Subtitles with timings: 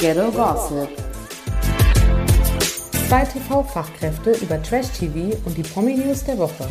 [0.00, 0.88] Ghetto Gossip.
[3.06, 6.70] Zwei TV-Fachkräfte über Trash-TV und die Promi-News der Woche.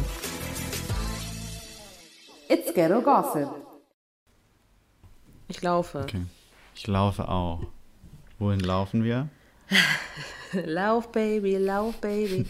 [2.47, 3.47] It's Ghetto Gossip.
[5.47, 5.99] Ich laufe.
[5.99, 6.25] Okay.
[6.73, 7.59] Ich laufe auch.
[8.39, 9.29] Wohin laufen wir?
[10.65, 12.47] Lauf, Baby, lauf, Baby.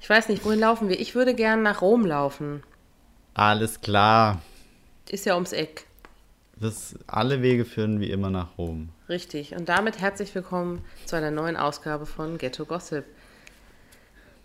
[0.00, 0.98] Ich weiß nicht, wohin laufen wir?
[0.98, 2.62] Ich würde gern nach Rom laufen.
[3.34, 4.40] Alles klar.
[5.10, 5.84] Ist ja ums Eck.
[6.60, 8.90] Das, alle Wege führen wie immer nach Rom.
[9.08, 9.54] Richtig.
[9.56, 13.06] Und damit herzlich willkommen zu einer neuen Ausgabe von Ghetto Gossip.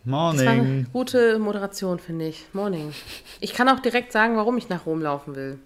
[0.06, 0.88] Das war eine Morning.
[0.94, 2.46] gute Moderation, finde ich.
[2.54, 2.94] Morning.
[3.42, 5.60] Ich kann auch direkt sagen, warum ich nach Rom laufen will.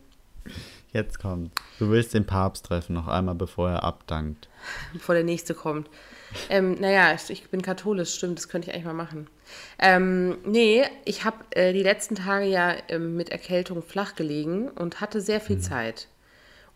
[0.91, 1.52] Jetzt kommt.
[1.77, 4.49] Du willst den Papst treffen, noch einmal bevor er abdankt.
[4.93, 5.88] bevor der nächste kommt.
[6.49, 9.27] Ähm, naja, ich, bin katholisch, stimmt, das könnte ich eigentlich mal machen.
[9.77, 14.99] Ähm, nee, ich habe äh, die letzten Tage ja ähm, mit Erkältung flach gelegen und
[14.99, 16.07] hatte sehr viel Zeit.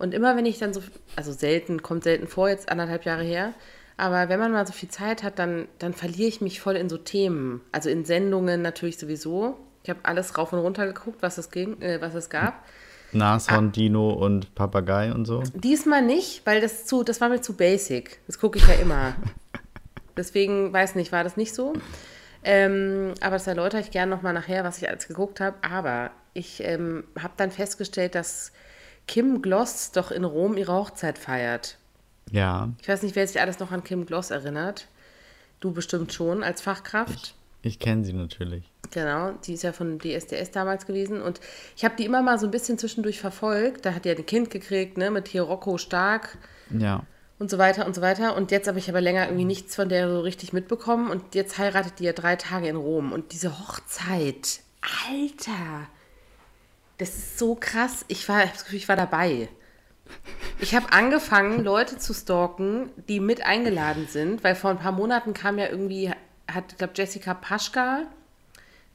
[0.04, 0.84] Und immer wenn ich dann so,
[1.16, 3.54] also selten, kommt selten vor, jetzt anderthalb Jahre her,
[3.96, 6.90] aber wenn man mal so viel Zeit hat, dann, dann verliere ich mich voll in
[6.90, 7.62] so Themen.
[7.72, 9.58] Also in Sendungen natürlich sowieso.
[9.82, 12.66] Ich habe alles rauf und runter geguckt, was es, ging, äh, was es gab.
[13.14, 15.42] Nashorn, Dino und Papagei und so.
[15.54, 18.20] Diesmal nicht, weil das zu, das war mir zu basic.
[18.28, 19.16] Das gucke ich ja immer.
[20.18, 21.72] Deswegen, weiß nicht, war das nicht so.
[22.44, 25.56] Ähm, aber das erläutere ich gerne nochmal nachher, was ich alles geguckt habe.
[25.62, 28.52] Aber ich ähm, habe dann festgestellt, dass
[29.08, 31.78] Kim Gloss doch in Rom ihre Hochzeit feiert.
[32.32, 34.88] Ja, Ich weiß nicht, wer sich alles noch an Kim Gloss erinnert.
[35.60, 37.36] Du bestimmt schon als Fachkraft.
[37.62, 38.64] ich kenne sie natürlich.
[38.92, 41.40] Genau, die ist ja von DSDS damals gewesen und
[41.76, 43.86] ich habe die immer mal so ein bisschen zwischendurch verfolgt.
[43.86, 46.38] Da hat die ja ein Kind gekriegt, ne, mit hier Rocco Stark
[46.70, 47.04] Ja.
[47.40, 48.36] und so weiter und so weiter.
[48.36, 51.10] Und jetzt habe ich aber länger irgendwie nichts von der so richtig mitbekommen.
[51.10, 53.12] Und jetzt heiratet die ja drei Tage in Rom.
[53.14, 54.60] Und diese Hochzeit,
[55.10, 55.88] Alter,
[57.04, 58.06] das ist so krass.
[58.08, 59.50] Ich war, ich hab das Gefühl, ich war dabei.
[60.60, 65.34] Ich habe angefangen, Leute zu stalken, die mit eingeladen sind, weil vor ein paar Monaten
[65.34, 66.12] kam ja irgendwie,
[66.50, 68.04] hat, ich glaube, Jessica Paschka,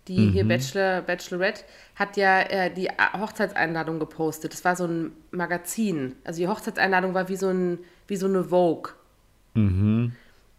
[0.06, 1.64] die hier Bachelor, Bachelorette,
[1.96, 4.54] hat ja äh, die Hochzeitseinladung gepostet.
[4.54, 6.16] Das war so ein Magazin.
[6.24, 8.94] Also die Hochzeitseinladung war wie so, ein, wie so eine Vogue.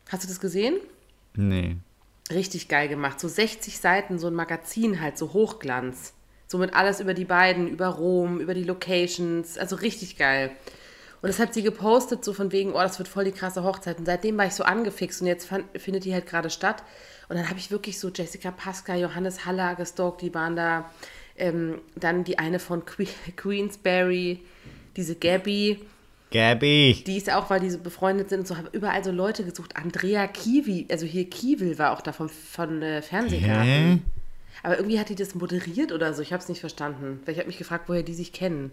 [0.07, 0.75] Hast du das gesehen?
[1.35, 1.77] Nee.
[2.31, 3.19] Richtig geil gemacht.
[3.19, 6.13] So 60 Seiten, so ein Magazin halt, so Hochglanz.
[6.51, 9.59] So mit alles über die beiden, über Rom, über die Locations.
[9.59, 10.49] Also richtig geil.
[11.21, 13.99] Und das hat sie gepostet, so von wegen, oh, das wird voll die krasse Hochzeit.
[13.99, 16.81] Und seitdem war ich so angefixt und jetzt fand, findet die halt gerade statt.
[17.27, 20.89] Und dann habe ich wirklich so Jessica Pasca, Johannes Haller gestalkt, die waren da.
[21.37, 23.05] Ähm, dann die eine von que
[23.35, 24.39] Queensberry,
[24.97, 25.79] diese Gabby.
[26.31, 27.03] Gabby.
[27.05, 29.77] Die ist auch, weil die so befreundet sind und so, habe überall so Leute gesucht.
[29.77, 34.03] Andrea Kiwi, also hier Kiewel war auch da vom, von äh, Fernsehgarten.
[34.63, 36.21] Aber irgendwie hat die das moderiert oder so.
[36.21, 37.21] Ich habe es nicht verstanden.
[37.25, 38.71] Weil ich habe mich gefragt, woher die sich kennen.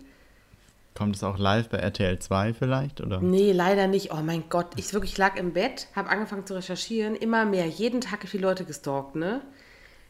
[0.96, 3.02] Kommt es auch live bei RTL 2 vielleicht?
[3.02, 3.20] Oder?
[3.20, 4.12] Nee, leider nicht.
[4.12, 7.66] Oh mein Gott, ich wirklich lag im Bett, habe angefangen zu recherchieren, immer mehr.
[7.66, 9.42] Jeden Tag habe ich die Leute gestalkt, ne?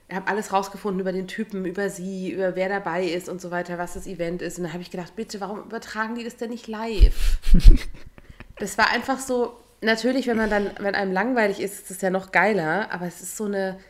[0.09, 3.51] Ich habe alles rausgefunden über den Typen, über sie, über wer dabei ist und so
[3.51, 4.59] weiter, was das Event ist.
[4.59, 7.41] Und dann habe ich gedacht, bitte, warum übertragen die das denn nicht live?
[8.61, 12.11] das war einfach so, natürlich, wenn man dann, wenn einem langweilig ist, ist das ja
[12.11, 13.81] noch geiler, aber es ist so eine,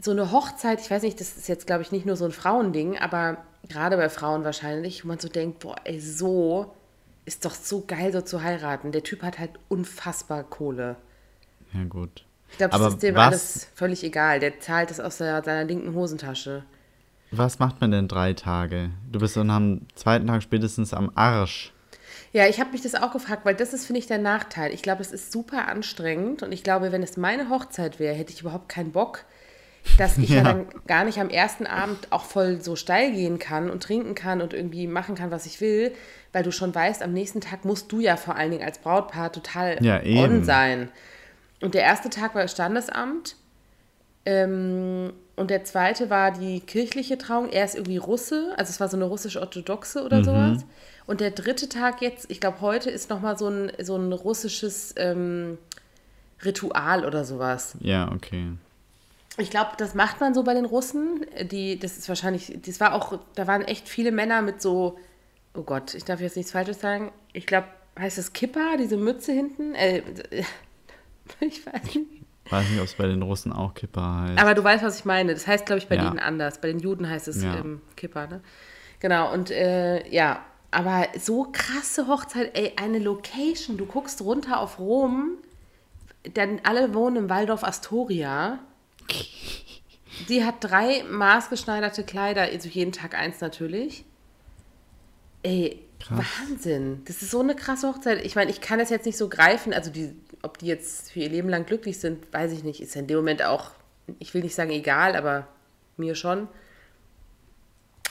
[0.00, 2.32] so eine Hochzeit, ich weiß nicht, das ist jetzt, glaube ich, nicht nur so ein
[2.32, 3.38] Frauending, aber
[3.68, 6.74] gerade bei Frauen wahrscheinlich, wo man so denkt, boah, ey, so
[7.26, 8.92] ist doch so geil, so zu heiraten.
[8.92, 10.96] Der Typ hat halt unfassbar Kohle.
[11.72, 12.24] Ja, gut.
[12.50, 14.40] Ich glaube, das ist dem was- alles völlig egal.
[14.40, 16.64] Der zahlt das aus der, seiner linken Hosentasche.
[17.30, 18.90] Was macht man denn drei Tage?
[19.12, 21.72] Du bist dann am zweiten Tag spätestens am Arsch.
[22.32, 24.72] Ja, ich habe mich das auch gefragt, weil das ist, finde ich, der Nachteil.
[24.72, 28.32] Ich glaube, es ist super anstrengend und ich glaube, wenn es meine Hochzeit wäre, hätte
[28.32, 29.24] ich überhaupt keinen Bock,
[29.98, 30.36] dass ich ja.
[30.36, 30.42] Ja.
[30.44, 34.40] dann gar nicht am ersten Abend auch voll so steil gehen kann und trinken kann
[34.40, 35.92] und irgendwie machen kann, was ich will,
[36.32, 39.32] weil du schon weißt, am nächsten Tag musst du ja vor allen Dingen als Brautpaar
[39.32, 40.88] total Ja, on sein.
[41.60, 43.36] Und der erste Tag war das Standesamt
[44.26, 47.48] ähm, und der zweite war die kirchliche Trauung.
[47.50, 50.64] Er ist irgendwie Russe, also es war so eine russisch-orthodoxe oder sowas.
[51.06, 54.94] Und der dritte Tag jetzt, ich glaube, heute ist nochmal so ein, so ein russisches
[54.96, 55.58] ähm,
[56.44, 57.76] Ritual oder sowas.
[57.80, 58.52] Ja, okay.
[59.40, 61.26] Ich glaube, das macht man so bei den Russen.
[61.42, 64.98] Die, das ist wahrscheinlich, das war auch, da waren echt viele Männer mit so,
[65.54, 67.12] oh Gott, ich darf jetzt nichts Falsches sagen.
[67.32, 67.66] Ich glaube,
[67.98, 69.74] heißt das Kippa, diese Mütze hinten?
[69.74, 70.02] Äh,
[71.40, 72.06] ich weiß nicht.
[72.50, 74.40] Weiß nicht, ob es bei den Russen auch Kippa heißt.
[74.42, 75.32] Aber du weißt, was ich meine.
[75.34, 76.02] Das heißt, glaube ich, bei Ja.
[76.08, 76.60] denen anders.
[76.60, 77.56] Bei den Juden heißt es Ja.
[77.56, 78.40] ähm, Kippa, ne?
[78.98, 83.76] Genau, und äh, ja, aber so krasse Hochzeit, ey, eine Location.
[83.76, 85.38] Du guckst runter auf Rom,
[86.34, 88.58] dann alle wohnen im Waldorf Astoria.
[90.28, 94.04] Die hat drei maßgeschneiderte Kleider, also jeden Tag eins natürlich.
[95.42, 96.18] Ey, Krass.
[96.40, 97.02] Wahnsinn.
[97.04, 98.24] Das ist so eine krasse Hochzeit.
[98.24, 99.72] Ich meine, ich kann das jetzt nicht so greifen.
[99.72, 102.80] Also, die, ob die jetzt für ihr Leben lang glücklich sind, weiß ich nicht.
[102.80, 103.72] Ist ja in dem Moment auch,
[104.18, 105.46] ich will nicht sagen egal, aber
[105.96, 106.48] mir schon.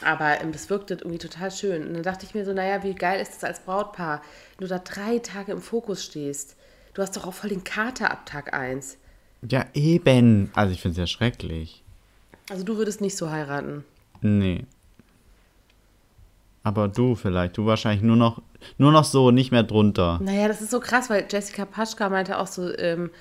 [0.04, 1.88] Aber ähm, das wirkte irgendwie total schön.
[1.88, 4.22] Und dann dachte ich mir so, naja, wie geil ist das als Brautpaar,
[4.58, 6.56] wenn du da drei Tage im Fokus stehst.
[6.94, 8.98] Du hast doch auch voll den Kater ab Tag 1.
[9.48, 10.52] Ja, eben.
[10.54, 11.84] Also ich finde es ja schrecklich.
[12.50, 13.84] Also du würdest nicht so heiraten.
[14.22, 14.66] Nee.
[16.64, 17.58] Aber du vielleicht.
[17.58, 18.42] Du wahrscheinlich nur noch,
[18.78, 20.20] nur noch so, nicht mehr drunter.
[20.22, 23.12] Naja, das ist so krass, weil Jessica Paschka meinte auch so, ähm,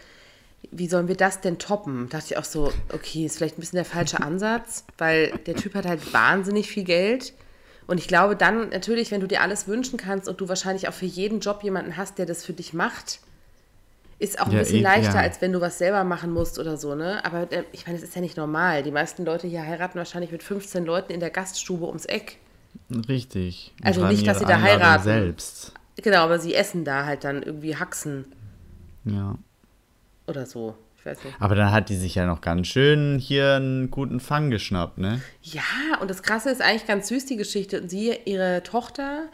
[0.70, 2.08] wie sollen wir das denn toppen?
[2.08, 5.54] Da dachte ich auch so, okay, ist vielleicht ein bisschen der falsche Ansatz, weil der
[5.54, 7.32] Typ hat halt wahnsinnig viel Geld.
[7.86, 10.92] Und ich glaube dann natürlich, wenn du dir alles wünschen kannst und du wahrscheinlich auch
[10.92, 13.20] für jeden Job jemanden hast, der das für dich macht,
[14.18, 15.20] ist auch ein Ja, bisschen eh, leichter, ja.
[15.20, 17.24] als wenn du was selber machen musst oder so, ne?
[17.24, 18.82] Aber äh, ich meine, das ist ja nicht normal.
[18.82, 22.38] Die meisten Leute hier heiraten wahrscheinlich mit 15 Leuten in der Gaststube ums Eck.
[23.08, 23.72] Richtig.
[23.80, 25.04] Und Also nicht, dass sie da Einladung heiraten.
[25.04, 25.72] Selbst.
[25.96, 28.26] Genau, aber sie essen da halt dann irgendwie Haxen
[29.04, 29.36] Ja.
[30.26, 30.74] oder so.
[30.98, 31.36] Ich weiß nicht.
[31.40, 35.20] Aber dann hat die sich ja noch ganz schön hier einen guten Fang geschnappt, ne?
[35.42, 35.62] Ja,
[36.00, 37.80] und das Krasse ist eigentlich ganz süß, die Geschichte.
[37.80, 39.28] Und sie, ihre Tochter,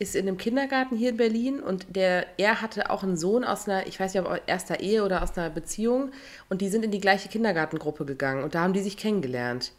[0.00, 3.68] ist in einem Kindergarten hier in Berlin und der, er hatte auch einen Sohn aus
[3.68, 6.10] einer, ich weiß nicht, ob aus erster Ehe oder aus einer Beziehung
[6.48, 9.72] und die sind in die gleiche Kindergartengruppe gegangen und da haben die sich kennengelernt.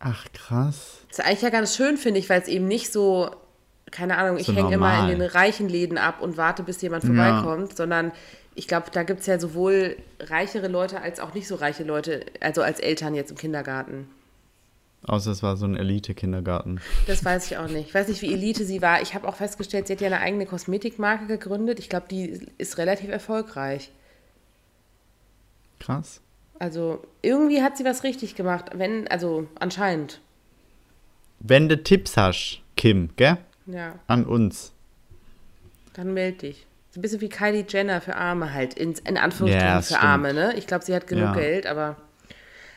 [0.00, 0.98] Ach, krass.
[1.08, 3.30] Das ist eigentlich ja ganz schön, finde ich, weil es eben nicht so,
[3.92, 7.04] keine Ahnung, ich So hänge immer in den reichen Läden ab und warte, bis jemand
[7.04, 7.08] Ja.
[7.08, 8.10] vorbeikommt, sondern
[8.56, 12.26] ich glaube, da gibt es ja sowohl reichere Leute als auch nicht so reiche Leute,
[12.40, 14.08] also als Eltern jetzt im Kindergarten.
[15.06, 16.80] Außer es war so ein Elite-Kindergarten.
[17.06, 17.88] Das weiß ich auch nicht.
[17.88, 19.00] Ich weiß nicht, wie Elite sie war.
[19.00, 21.78] Ich habe auch festgestellt, sie hat ja eine eigene Kosmetikmarke gegründet.
[21.78, 23.90] Ich glaube, die ist relativ erfolgreich.
[25.78, 26.20] Krass.
[26.58, 28.66] Also irgendwie hat sie was richtig gemacht.
[28.74, 30.20] Wenn, also anscheinend.
[31.38, 33.38] Wenn du Tipps hast, Kim, gell?
[33.66, 34.72] Ja, An uns.
[35.94, 36.66] dann meld dich.
[36.90, 38.74] So ein bisschen wie Kylie Jenner für Arme halt.
[38.74, 40.04] In, in Anführungsstrichen Ja, für stimmt.
[40.04, 40.54] Arme, ne?
[40.56, 41.34] Ich glaube, sie hat genug Ja.
[41.34, 41.96] Geld, aber.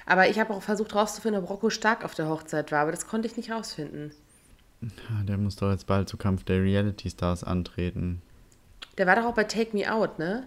[0.06, 3.08] Aber ich habe auch versucht rauszufinden, ob Rocco Stark auf der Hochzeit war, aber das
[3.08, 4.12] konnte ich nicht rausfinden.
[4.82, 8.22] Ja, der muss doch jetzt bald zu Kampf der Reality Stars antreten.
[8.98, 10.44] Der war doch auch bei Take Me Out, ne?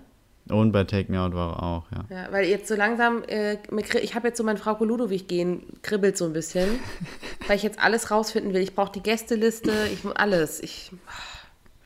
[0.48, 2.04] Und bei Take Me Out war er auch, ja.
[2.08, 3.58] Ja, weil jetzt so langsam, äh,
[4.00, 6.78] ich habe jetzt so mein Frau Ludowig gehen, kribbelt so ein bisschen,
[7.48, 8.62] weil ich jetzt alles rausfinden will.
[8.62, 10.60] Ich brauche die Gästeliste, ich alles.
[10.62, 11.00] Ich bin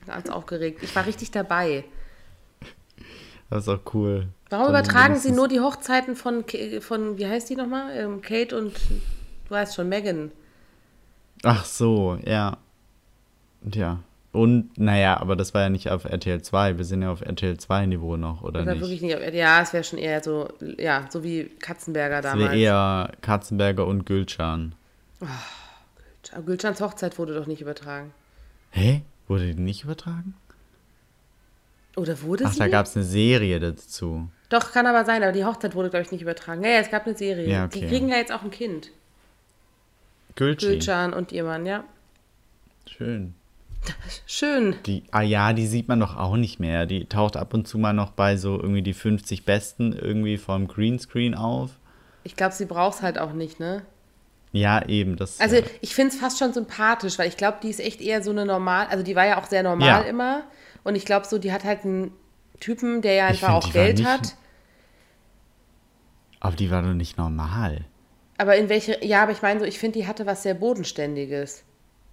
[0.09, 0.83] ganz aufgeregt.
[0.83, 1.85] Ich war richtig dabei.
[3.51, 4.29] Das ist auch cool.
[4.49, 6.45] Warum Dann übertragen Sie nur die Hochzeiten von,
[6.81, 7.97] von wie heißt die nochmal?
[7.97, 10.31] Ähm, Kate und, du weißt schon, Megan.
[11.43, 12.57] Ach so, ja.
[13.73, 13.99] Ja.
[14.33, 16.79] Und, naja, aber das war ja nicht auf RTL 2.
[16.79, 18.83] Wir sind ja auf RTL 2 Niveau noch, oder Das war nicht?
[18.83, 20.49] wirklich nicht, ja, es wäre schon eher so,
[20.79, 22.53] ja, so wie Katzenberger damals.
[22.53, 24.75] wäre eher Katzenberger und Gülcan.
[26.33, 28.13] Aber Gülschans Hochzeit wurde doch nicht übertragen.
[28.71, 29.03] Hä?
[29.27, 30.35] Wurde die nicht übertragen?
[31.97, 32.59] Oder wurde Ach, sie?
[32.59, 34.29] da gab es eine Serie dazu.
[34.49, 36.63] Doch, kann aber sein, aber die Hochzeit wurde, glaube ich, nicht übertragen.
[36.65, 37.49] Ja, ja, es gab eine Serie.
[37.49, 37.89] Ja, Die okay.
[37.89, 38.91] kriegen ja jetzt auch ein Kind.
[40.37, 41.85] Gülcan und ihr Mann, ja.
[42.89, 43.35] Schön.
[44.27, 44.77] Schön.
[44.87, 46.87] Die, ah ja, die sieht man doch auch nicht mehr.
[46.87, 50.69] Die taucht ab und zu mal noch bei so irgendwie die 50 Besten irgendwie vom
[50.69, 51.71] Greenscreen auf.
[52.25, 53.83] Ich glaube, sie braucht es halt auch nicht, ne?
[54.53, 55.17] Ja, eben.
[55.17, 55.63] Das, Also ja.
[55.81, 58.45] ich finde es fast schon sympathisch, weil ich glaube, die ist echt eher so eine
[58.45, 60.09] normal, also die war ja auch sehr normal Ja.
[60.09, 60.43] immer.
[60.85, 62.13] Und ich glaube so, die hat halt einen
[62.61, 64.35] Typen, der ja einfach find, auch Geld nicht- hat.
[66.41, 67.85] Aber die war doch nicht normal.
[68.39, 71.65] Aber in welche, ja, aber ich meine so, ich finde, die hatte was sehr Bodenständiges.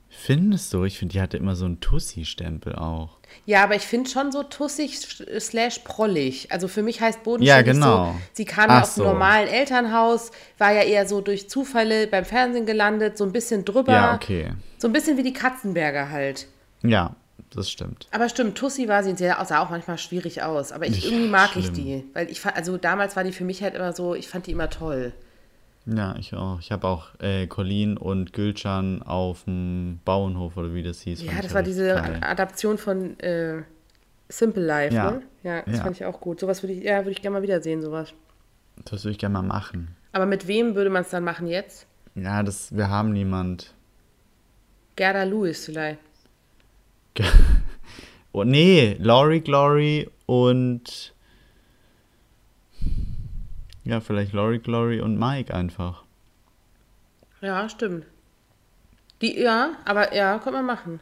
[0.10, 0.84] Findest du?
[0.86, 3.18] Ich finde, die hatte immer so einen Tussi-Stempel auch.
[3.46, 5.00] Ja, aber ich finde schon so tussig
[5.39, 6.50] slash prollig.
[6.51, 8.13] Also für mich heißt bodenständig Ja, genau.
[8.13, 9.12] so, sie kam Ach ja aus einem so.
[9.13, 13.92] normalen Elternhaus, war ja eher so durch Zufälle beim Fernsehen gelandet, so ein bisschen drüber.
[13.94, 14.53] Ja, okay.
[14.77, 16.48] So ein bisschen wie die Katzenberger halt.
[16.84, 17.15] Ja,
[17.51, 18.08] das stimmt.
[18.12, 20.72] Aber stimmt, Tussi war sie sie sah auch manchmal schwierig aus.
[20.72, 21.74] Aber ich, Ja, irgendwie mag ich schlimm.
[21.75, 22.03] die.
[22.13, 24.51] Weil ich fand, also damals war die für mich halt immer so, ich fand die
[24.51, 25.13] immer toll.
[25.86, 26.60] Ja, ich auch.
[26.60, 31.22] Ich habe auch äh, Colin und Gülcan auf dem Bauernhof oder wie das hieß.
[31.22, 32.17] Ja, das ich war richtig diese geil.
[32.22, 33.63] Adaption von äh,
[34.27, 35.12] Simple Life, Ja.
[35.12, 35.22] ne?
[35.44, 35.84] Ja, das Ja.
[35.84, 36.39] fand ich auch gut.
[36.41, 38.13] Sowas würde ich, ja, würde ich gerne mal wiedersehen, sowas.
[38.84, 39.96] Das würde ich gerne mal machen.
[40.12, 41.88] Aber mit wem würde man es dann machen jetzt?
[42.15, 43.74] Ja, das, wir haben niemand.
[44.98, 46.00] Gerda Lewis vielleicht.
[48.34, 51.16] Oh, nee, Laurie Glory und.
[53.84, 56.04] Ja, vielleicht Laurie Glory und Mike einfach.
[57.42, 58.06] Ja, stimmt.
[59.22, 61.00] Die, ja, aber ja, können wir machen.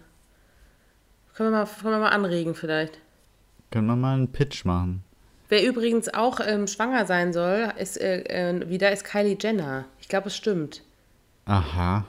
[1.33, 2.99] Können wir mal, können wir mal anregen vielleicht.
[3.69, 5.03] Können wir mal einen Pitch machen?
[5.49, 9.85] Wer übrigens auch ähm, schwanger sein soll, ist äh, äh, wieder ist Kylie Jenner.
[9.99, 10.83] Ich glaube, es stimmt.
[11.43, 12.05] Aha.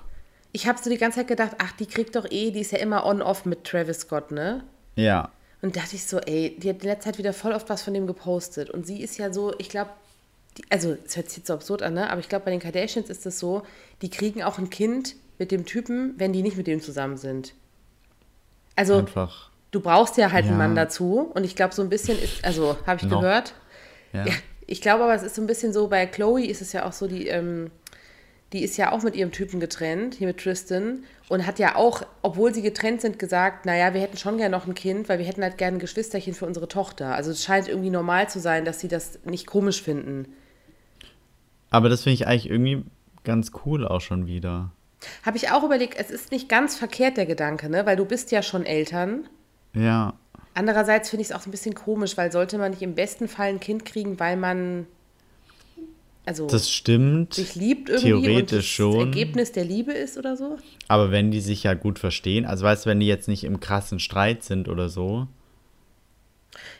[0.56, 2.78] Ich habe so die ganze Zeit gedacht, ach, die kriegt doch eh, die ist ja
[2.78, 4.64] immer on-off mit Travis Scott, ne?
[4.94, 5.30] Ja.
[5.60, 7.92] Und dachte ich so, ey, die hat in letzter Zeit wieder voll oft was von
[7.92, 8.70] dem gepostet.
[8.70, 9.90] Und sie ist ja so, ich glaube,
[10.70, 12.08] also es hört sich jetzt so absurd an, ne?
[12.10, 13.64] Aber ich glaube, bei den Kardashians ist es so,
[14.00, 17.52] die kriegen auch ein Kind mit dem Typen, wenn die nicht mit dem zusammen sind.
[18.76, 19.50] Also Einfach.
[19.72, 20.58] du brauchst ja halt einen Ja.
[20.58, 21.30] Mann dazu.
[21.34, 23.20] Und ich glaube, so ein bisschen ist, also habe ich Noch.
[23.20, 23.52] gehört.
[24.14, 24.24] Ja.
[24.24, 24.32] Ja,
[24.66, 26.94] ich glaube aber, es ist so ein bisschen so, bei Chloe ist es ja auch
[26.94, 27.70] so, die, ähm,
[28.52, 32.02] die ist ja auch mit ihrem Typen getrennt, hier mit Tristan, und hat ja auch,
[32.22, 35.26] obwohl sie getrennt sind, gesagt, naja, wir hätten schon gerne noch ein Kind, weil wir
[35.26, 37.14] hätten halt gerne ein Geschwisterchen für unsere Tochter.
[37.14, 40.26] Also es scheint irgendwie normal zu sein, dass sie das nicht komisch finden.
[41.70, 42.84] Aber das finde ich eigentlich irgendwie
[43.24, 44.70] ganz cool auch schon wieder.
[45.24, 47.84] Habe ich auch überlegt, es ist nicht ganz verkehrt der Gedanke, ne?
[47.84, 49.28] Weil du bist ja schon Eltern.
[49.74, 50.14] Ja.
[50.54, 53.48] Andererseits finde ich es auch ein bisschen komisch, weil sollte man nicht im besten Fall
[53.48, 54.86] ein Kind kriegen, weil man
[56.26, 57.34] also Das stimmt.
[57.34, 58.98] sich liebt irgendwie und Theoretisch das schon.
[59.00, 60.58] Ergebnis der Liebe ist oder so?
[60.88, 63.60] Aber wenn die sich ja gut verstehen, also weißt du, wenn die jetzt nicht im
[63.60, 65.28] krassen Streit sind oder so.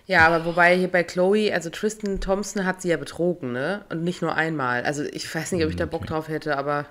[0.06, 3.84] Ja, aber wobei hier bei Chloe, also Tristan Thompson hat sie ja betrogen, ne?
[3.88, 4.82] Und nicht nur einmal.
[4.84, 6.86] Also ich weiß nicht, ob ich da Bock drauf hätte, aber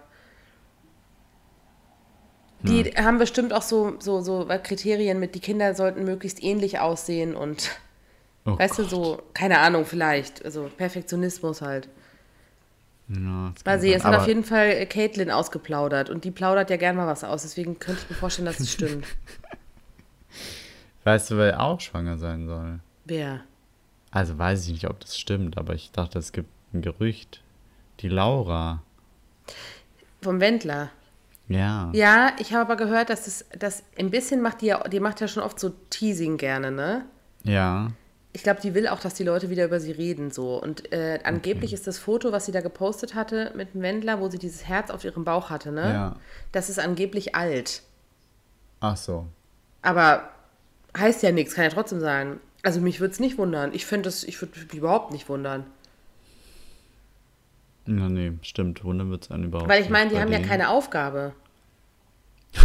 [2.61, 7.35] die haben bestimmt auch so, so, so Kriterien mit, die Kinder sollten möglichst ähnlich aussehen
[7.35, 7.69] und
[8.47, 8.91] Oh weißt du, Gott.
[8.91, 10.43] so, keine Ahnung, vielleicht.
[10.45, 11.89] Also Perfektionismus halt.
[13.07, 13.91] Ja, das sein.
[13.91, 17.43] es hat auf jeden Fall Caitlin ausgeplaudert und die plaudert ja gern mal was aus,
[17.43, 19.05] deswegen könnte ich mir vorstellen, dass es stimmt.
[21.03, 22.79] weißt du, wer auch schwanger sein soll?
[23.05, 23.41] Wer?
[24.09, 27.41] Also weiß ich nicht, ob das stimmt, aber ich dachte, es gibt ein Gerücht.
[27.99, 28.81] Die Laura.
[30.21, 30.89] Vom Wendler.
[31.47, 31.91] Ja.
[31.93, 35.21] Ja, ich habe aber gehört, dass es das ein bisschen macht, die ja, die macht
[35.21, 37.05] ja schon oft so Teasing gerne, ne?
[37.43, 37.91] Ja.
[38.35, 40.61] Ich glaube, die will auch, dass die Leute wieder über sie reden, so.
[40.61, 44.27] Und äh, angeblich ist das Foto, was sie da gepostet hatte mit dem Wendler, wo
[44.27, 45.93] sie dieses Herz auf ihrem Bauch hatte, ne?
[45.93, 46.15] Ja.
[46.51, 47.81] Das ist angeblich alt.
[48.81, 49.25] Ach so.
[49.81, 50.29] Aber
[50.97, 52.41] heißt ja nichts, kann ja trotzdem sein.
[52.61, 53.73] Also mich würde es nicht wundern.
[53.73, 55.63] Ich finde das, ich würde mich überhaupt nicht wundern.
[57.85, 58.83] Na nee, stimmt.
[58.83, 60.49] Wundern wird es einen überhaupt Weil ich meine, die nicht haben ja denen.
[60.49, 61.33] keine Aufgabe.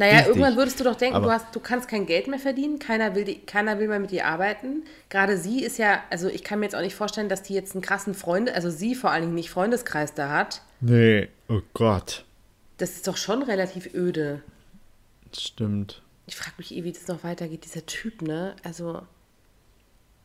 [0.00, 0.28] Naja, Richtig.
[0.28, 3.24] irgendwann würdest du doch denken, du, hast, du kannst kein Geld mehr verdienen, keiner will,
[3.24, 4.84] die, keiner will mehr mit dir arbeiten.
[5.10, 7.74] Gerade sie ist ja, also ich kann mir jetzt auch nicht vorstellen, dass die jetzt
[7.74, 10.62] einen krassen Freunde, also sie vor allen Dingen nicht Freundeskreis da hat.
[10.80, 12.24] Nee, oh Gott.
[12.78, 14.42] Das ist doch schon relativ öde.
[15.36, 16.00] Stimmt.
[16.26, 18.56] Ich frage mich eh, wie das noch weitergeht, dieser Typ, ne?
[18.62, 19.02] Also,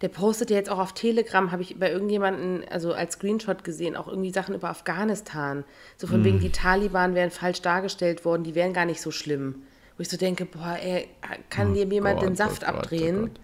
[0.01, 3.95] der postet ja jetzt auch auf Telegram, habe ich bei irgendjemanden, also als Screenshot gesehen,
[3.95, 5.63] auch irgendwie Sachen über Afghanistan.
[5.97, 9.63] So von wegen, die Taliban wären falsch dargestellt worden, die wären gar nicht so schlimm.
[9.97, 11.07] Wo ich so denke, boah, ey,
[11.49, 13.21] kann dir jemand Gott, den Saft oh Gott, oh abdrehen?
[13.21, 13.39] Gott.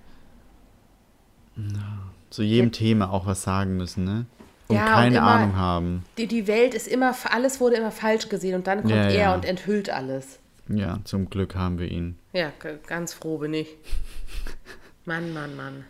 [2.29, 4.25] Zu jedem Thema auch was sagen müssen, ne?
[4.67, 6.05] Und Ja, und keine immer- Ahnung haben.
[6.17, 9.11] Die, die Welt ist immer, alles wurde immer falsch gesehen und dann kommt Ja, er
[9.11, 9.33] ja.
[9.35, 10.39] und enthüllt alles.
[10.69, 12.17] Ja, zum Glück haben wir ihn.
[12.33, 12.51] Ja,
[12.87, 13.67] ganz froh bin ich.
[15.05, 15.85] Mann, Mann, Mann.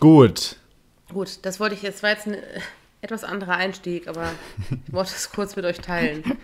[0.00, 0.56] Gut.
[1.12, 2.60] Gut, das wollte ich jetzt, war jetzt ein äh,
[3.00, 4.30] etwas anderer Einstieg, aber
[4.86, 6.22] ich wollte es kurz mit euch teilen.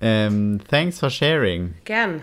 [0.00, 1.74] Ähm, thanks for sharing.
[1.84, 2.22] Gern.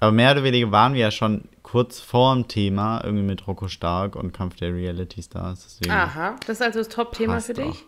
[0.00, 3.68] Aber mehr oder weniger waren wir ja schon kurz vor dem Thema, irgendwie mit Rocco
[3.68, 5.64] Stark und Kampf der Reality Stars.
[5.64, 7.64] Deswegen Aha, das ist also das Top-Thema für dich?
[7.64, 7.82] doch.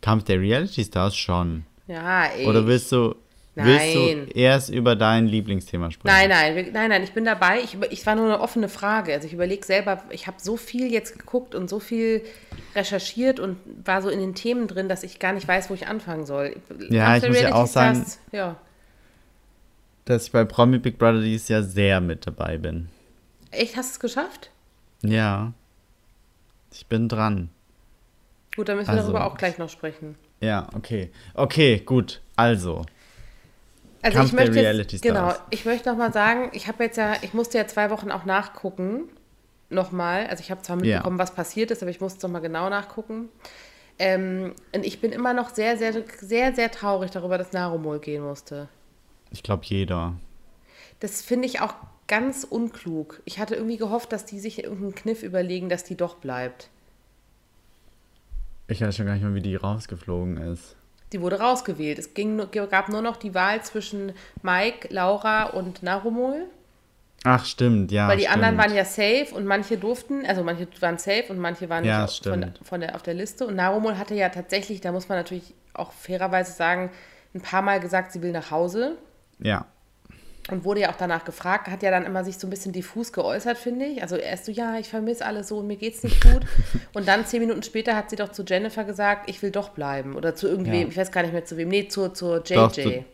[0.00, 1.64] Kampf der Reality Stars schon.
[1.88, 2.46] Ja, ey.
[2.46, 3.16] Oder willst du,
[3.64, 4.26] willst Nein.
[4.26, 6.14] du erst über dein Lieblingsthema sprechen?
[6.14, 7.60] Nein, nein, nein, nein, ich bin dabei.
[7.62, 9.12] Ich, ich war nur eine offene Frage.
[9.12, 12.22] Also ich überlege selber, ich habe so viel jetzt geguckt und so viel
[12.74, 15.86] recherchiert und war so in den Themen drin, dass ich gar nicht weiß, wo ich
[15.86, 16.56] anfangen soll.
[16.90, 18.56] Ja, Kampf ich muss ja auch sagen- Stars, Ja.
[20.04, 22.88] Dass ich bei Promi Big Brother dieses Jahr sehr mit dabei bin.
[23.50, 24.50] Echt, hast du es geschafft?
[25.02, 25.52] Ja.
[26.72, 27.50] Ich bin dran.
[28.56, 30.16] Gut, dann müssen wir Also- darüber auch gleich noch sprechen.
[30.40, 31.10] Ja, okay.
[31.34, 32.20] Okay, gut.
[32.36, 32.84] Also.
[34.02, 37.14] Also Kampf ich möchte jetzt, genau, ich möchte noch mal sagen, ich habe jetzt ja,
[37.22, 39.08] ich musste ja zwei Wochen auch nachgucken,
[39.70, 40.26] nochmal.
[40.28, 43.28] Also ich habe zwar mitbekommen, was passiert ist, aber ich musste noch mal genau nachgucken.
[43.98, 48.22] Ähm, und ich bin immer noch sehr, sehr, sehr, sehr traurig darüber, dass Narumol gehen
[48.22, 48.68] musste.
[49.30, 50.14] Ich glaube, jeder.
[51.00, 51.74] Das finde ich auch
[52.06, 53.20] ganz unklug.
[53.24, 56.70] Ich hatte irgendwie gehofft, dass die sich irgendeinen Kniff überlegen, dass die doch bleibt.
[58.68, 60.76] Ich weiß schon gar nicht mehr, wie die rausgeflogen ist.
[61.12, 61.98] Die wurde rausgewählt.
[61.98, 64.12] Es ging, gab nur noch die Wahl zwischen
[64.42, 66.46] Mike, Laura und Narumol.
[67.24, 68.08] Ach, stimmt, ja.
[68.08, 68.36] Weil die stimmt.
[68.36, 72.02] anderen waren ja safe und manche durften, also manche waren safe und manche waren Ja,
[72.02, 73.46] nicht auf, von, von der, auf der Liste.
[73.46, 76.90] Und Narumol hatte ja tatsächlich, da muss man natürlich auch fairerweise sagen,
[77.34, 78.96] ein paar Mal gesagt, sie will nach Hause.
[79.40, 79.66] Ja.
[80.50, 83.12] Und wurde ja auch danach gefragt, hat ja dann immer sich so ein bisschen diffus
[83.12, 84.02] geäußert, finde ich.
[84.02, 86.40] Also erst so, ja, ich vermisse alles so und mir geht's nicht gut.
[86.94, 90.16] und dann zehn Minuten später hat sie doch zu Jennifer gesagt, ich will doch bleiben.
[90.16, 90.88] Oder zu irgendwem, Ja.
[90.88, 91.68] ich weiß gar nicht mehr zu wem.
[91.68, 92.54] Nee, zu, zur JJ.
[92.54, 93.04] Doch, zu-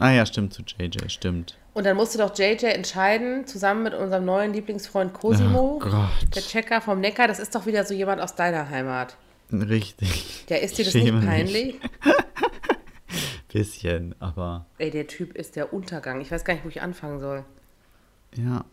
[0.00, 1.58] Ah ja, stimmt, zu JJ, stimmt.
[1.74, 5.88] und dann musste doch JJ entscheiden, zusammen mit unserem neuen Lieblingsfreund Cosimo, Oh
[6.34, 9.16] der Checker vom Neckar, das ist doch wieder so jemand aus deiner Heimat.
[9.52, 10.44] Richtig.
[10.48, 11.74] Ja, ist dir das Schäme nicht peinlich?
[13.52, 16.20] Bisschen, aber Ey, der Typ ist der Untergang.
[16.20, 17.44] Ich weiß gar nicht, wo ich anfangen soll.
[18.36, 18.64] ja.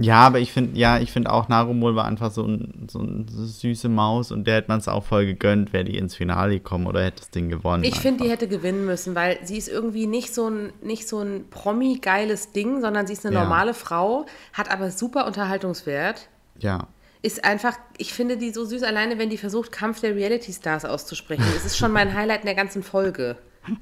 [0.00, 3.26] Ja, aber ich finde, ja, ich finde auch Narumol war einfach so, ein, so eine
[3.28, 6.88] süße Maus und der hätte man es auch voll gegönnt, wäre die ins Finale gekommen
[6.88, 7.84] oder hätte das Ding gewonnen.
[7.84, 11.20] Ich finde, die hätte gewinnen müssen, weil sie ist irgendwie nicht so ein, nicht so
[11.20, 13.44] ein Promi-geiles Ding, sondern sie ist eine Ja.
[13.44, 16.28] normale Frau, hat aber super Unterhaltungswert.
[16.58, 16.88] Ja.
[17.22, 21.44] Ist einfach, ich finde die so süß, alleine wenn die versucht, Kampf der Reality-Stars auszusprechen.
[21.56, 23.36] Es ist schon mein Highlight in der ganzen Folge.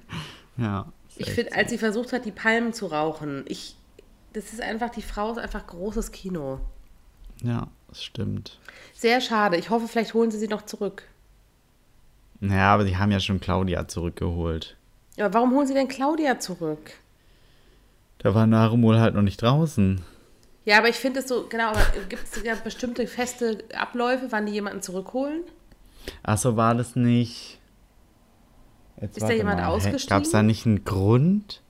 [0.59, 0.93] Ja.
[1.17, 3.75] Ich finde, als sie versucht hat, die Palmen zu rauchen, ich,
[4.35, 6.61] das ist einfach, die Frau ist einfach großes Kino.
[7.43, 8.59] Ja, das stimmt.
[8.95, 9.57] Sehr schade.
[9.57, 11.05] Ich hoffe, vielleicht holen sie sie noch zurück.
[12.41, 14.77] Naja, aber sie haben ja schon Claudia zurückgeholt.
[15.19, 16.93] Aber warum holen sie denn Claudia zurück?
[18.19, 20.03] Da war Narumol halt noch nicht draußen.
[20.65, 24.47] Ja, aber ich finde es so, genau, aber gibt es ja bestimmte feste Abläufe, wann
[24.47, 25.43] die jemanden zurückholen?
[26.23, 27.59] Ach so, war das nicht.
[29.03, 30.09] Jetzt Ist da jemand ausgestiegen?
[30.09, 31.61] Gab es da nicht einen Grund?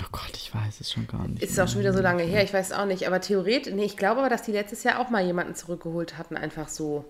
[0.00, 1.42] Oh Gott, ich weiß es schon gar nicht.
[1.42, 3.06] Ist auch schon wieder so lange her, ich weiß auch nicht.
[3.08, 6.36] Aber theoretisch, nee, ich glaube aber, dass die letztes Jahr auch mal jemanden zurückgeholt hatten,
[6.36, 7.04] einfach so.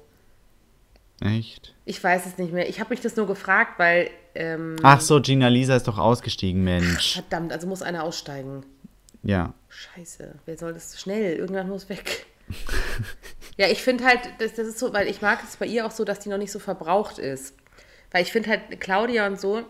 [1.20, 1.74] Echt?
[1.84, 2.68] Ich weiß es nicht mehr.
[2.68, 6.64] Ich habe mich das nur gefragt, weil, ähm, Ach so, Gina Lisa ist doch ausgestiegen,
[6.64, 7.14] Mensch.
[7.14, 8.64] verdammt, also muss einer aussteigen.
[9.22, 9.52] Ja.
[9.68, 11.36] Scheiße, wer soll das schnell?
[11.36, 12.26] Irgendwann muss weg.
[13.56, 15.90] ja, ich finde halt, das, das ist so, weil ich mag es bei ihr auch
[15.90, 17.54] so, dass die noch nicht so verbraucht ist.
[18.10, 19.62] Weil ich finde halt, Claudia und so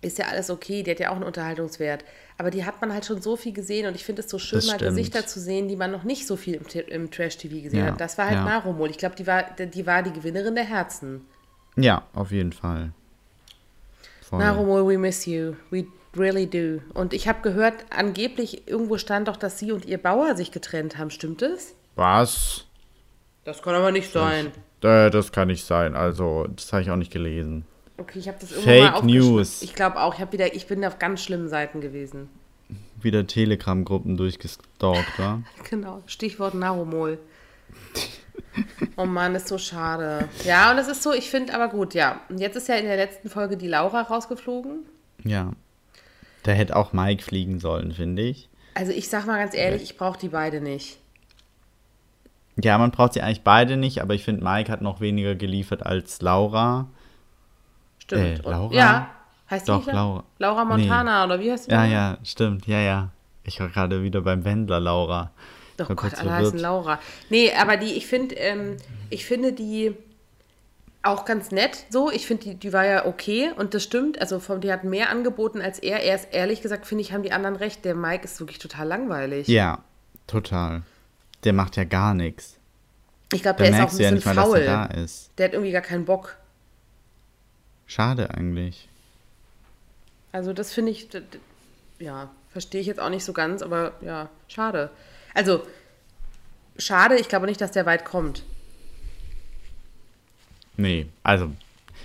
[0.00, 2.04] ist ja alles okay, die hat ja auch einen Unterhaltungswert.
[2.36, 4.58] Aber die hat man halt schon so viel gesehen und ich finde es so schön,
[4.58, 4.96] Das mal stimmt.
[4.96, 8.00] Gesichter zu sehen, die man noch nicht so viel im, im Trash-TV gesehen Ja, hat.
[8.00, 8.44] Das war halt ja.
[8.44, 8.90] Narumol.
[8.90, 11.24] Ich glaube, die war, die war die Gewinnerin der Herzen.
[11.76, 12.92] Ja, auf jeden Fall.
[14.22, 14.40] Voll.
[14.40, 15.54] Narumol, we miss you.
[15.70, 15.86] We
[16.16, 16.82] really do.
[16.94, 20.98] Und ich habe gehört, angeblich irgendwo stand doch, dass sie und ihr Bauer sich getrennt
[20.98, 21.10] haben.
[21.10, 21.74] Stimmt es?
[21.94, 22.66] Was?
[23.44, 24.52] Das kann aber nicht sein.
[24.82, 25.94] Äh, das kann nicht sein.
[25.94, 27.64] Also, das habe ich auch nicht gelesen.
[27.98, 29.34] Okay, ich habe das irgendwo Fake mal aufgeschrieben.
[29.34, 29.62] News.
[29.62, 32.28] Ich glaube auch, ich, wieder, ich bin auf ganz schlimmen Seiten gewesen.
[33.00, 35.42] Wieder Telegram-Gruppen durchgestalkt, wa?
[35.70, 37.18] Genau, Stichwort Narumol.
[38.96, 40.28] Oh Mann, ist so schade.
[40.44, 42.20] Ja, und es ist so, ich finde aber gut, ja.
[42.28, 44.86] Und jetzt ist ja in der letzten Folge die Laura rausgeflogen.
[45.24, 45.52] Ja.
[46.42, 48.48] Da hätte auch Mike fliegen sollen, finde ich.
[48.74, 50.98] Also ich sag mal ganz ehrlich, ich brauche die beide nicht.
[52.56, 55.84] Ja, man braucht sie eigentlich beide nicht, aber ich finde, Mike hat noch weniger geliefert
[55.86, 56.86] als Laura.
[57.98, 58.40] Stimmt.
[58.40, 58.74] Äh, Laura?
[58.74, 59.10] Ja,
[59.50, 59.90] heißt die Doch, so?
[59.90, 60.24] Laura.
[60.38, 61.72] Laura Montana, oder wie heißt die?
[61.72, 62.66] Ja, ja, stimmt.
[62.66, 63.08] Ja, ja.
[63.44, 65.30] Ich war gerade wieder beim Wendler, Laura.
[65.76, 66.34] Doch Gott, alle verwirrt.
[66.34, 66.98] heißen Laura.
[67.30, 68.76] Nee, aber die, ich finde, ähm,
[69.10, 69.94] ich finde die
[71.02, 72.10] auch ganz nett so.
[72.10, 74.20] Ich finde, die, die war ja okay und das stimmt.
[74.20, 76.02] Also vom, die hat mehr angeboten als er.
[76.02, 77.84] Er ist ehrlich gesagt, finde ich, haben die anderen recht.
[77.84, 79.48] Der Mike ist wirklich total langweilig.
[79.48, 79.78] Ja,
[80.26, 80.82] total.
[81.44, 82.58] Der macht ja gar nichts.
[83.32, 84.58] Ich glaube, der ist auch ein du ja bisschen nicht mal, dass faul.
[84.58, 85.30] er da ist.
[85.38, 86.36] Der hat irgendwie gar keinen Bock.
[87.86, 88.88] Schade eigentlich.
[90.32, 91.08] Also das finde ich,
[91.98, 94.90] ja, verstehe ich jetzt auch nicht so ganz, aber ja, schade.
[95.34, 95.62] Also,
[96.78, 98.44] schade, ich glaube nicht, dass der weit kommt.
[100.76, 101.50] Nee, also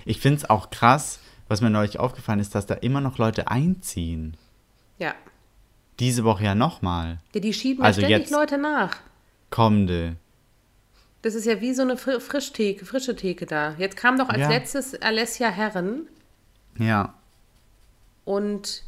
[0.06, 3.48] ich finde es auch krass, was mir neulich aufgefallen ist, dass da immer noch Leute
[3.50, 4.36] einziehen.
[5.00, 5.14] Ja.
[6.00, 7.20] Diese Woche ja nochmal.
[7.34, 8.98] Die, die schieben Also ja ständig jetzt- Leute nach.
[9.50, 10.16] Kommende.
[11.22, 13.76] Das ist ja wie so eine Fri Frischtheke, frische Theke da.
[13.78, 14.50] Jetzt kam doch als Ja.
[14.50, 16.08] letztes Alessia Herren
[16.78, 17.14] Ja.
[18.26, 18.84] und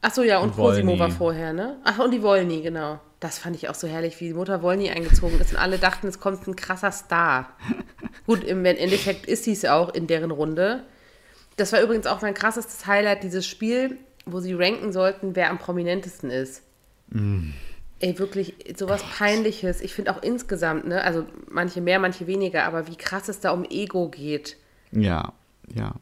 [0.00, 1.78] ach so ja und, Und Cosimo war vorher, ne?
[1.84, 3.00] Ach und die Wolny, genau.
[3.20, 6.06] Das fand ich auch so herrlich, wie die Mutter Wolny eingezogen ist und alle dachten,
[6.06, 7.48] es kommt ein krasser Star.
[8.26, 10.82] Gut, im Endeffekt ist sie es auch in deren Runde.
[11.56, 15.58] Das war übrigens auch mein krassestes Highlight, dieses Spiel, wo sie ranken sollten, wer am
[15.58, 16.62] prominentesten ist.
[18.00, 19.80] Ey, wirklich, sowas Peinliches.
[19.80, 23.52] Ich finde auch insgesamt, ne, also manche mehr, manche weniger, aber wie krass es da
[23.52, 24.56] um Ego geht.
[24.90, 25.32] Ja.
[25.74, 25.94] Ja.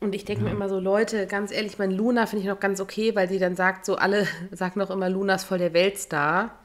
[0.00, 2.80] Und ich denke mir immer so, Leute, ganz ehrlich, mein Luna finde ich noch ganz
[2.80, 6.58] okay, weil sie dann sagt, so alle sagen doch immer, Luna ist voll der Weltstar.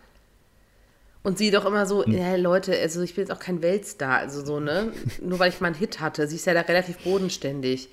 [1.24, 4.46] Und sie doch immer so, ja, Leute, also ich bin jetzt auch kein Weltstar, also
[4.46, 4.92] so, ne?
[5.22, 6.28] Nur weil ich mal einen Hit hatte.
[6.28, 7.88] Sie ist ja da relativ bodenständig.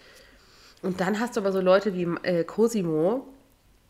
[0.83, 3.29] Und dann hast du aber so Leute wie äh, Cosimo,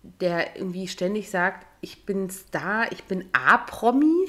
[0.02, 4.28] der irgendwie ständig sagt, ich bin Star, ich bin A-Promi.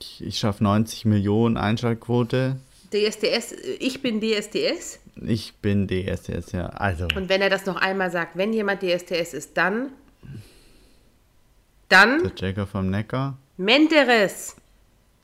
[0.00, 2.56] Ich, ich schaffe 90 Millionen Einschaltquote.
[2.92, 5.00] DSDS, äh, ich bin DSDS.
[5.24, 6.66] Ich bin DSDS, ja.
[6.66, 7.06] Also.
[7.16, 9.90] Und wenn er das noch einmal sagt, wenn jemand DSDS ist, dann.
[11.88, 12.22] Dann.
[12.22, 13.38] Der Jacob vom Neckar.
[13.56, 14.56] Menderes.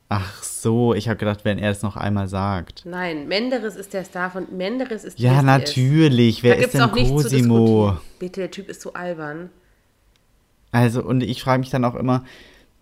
[0.09, 2.85] Ach so, ich habe gedacht, wenn er es noch einmal sagt.
[2.85, 5.45] Nein, Menderes ist der Star von Menderes ist Ja, DSDS.
[5.45, 6.43] natürlich.
[6.43, 7.97] Wer da ist gibt's denn auch nichts zu Cosimo?
[8.19, 9.51] Bitte, der Typ ist so albern.
[10.73, 12.25] Also, und ich frage mich dann auch immer,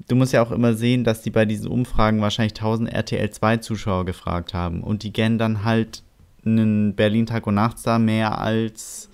[0.09, 3.57] du musst ja auch immer sehen, dass die bei diesen Umfragen wahrscheinlich 1000 RTL 2
[3.59, 4.83] Zuschauer gefragt haben.
[4.83, 6.03] Und die kennen dann halt
[6.47, 9.11] einen Berlin Tag und Nachtstar mehr als,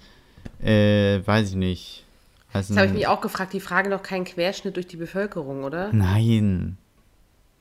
[0.63, 2.05] äh, weiß ich nicht.
[2.53, 3.53] Als Das habe ich mich auch gefragt.
[3.53, 5.93] Die fragen doch keinen Querschnitt durch die Bevölkerung, oder?
[5.93, 6.77] Nein.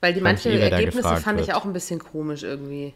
[0.01, 2.93] Weil die manche eh, da Ergebnisse fand ich auch ein bisschen komisch irgendwie.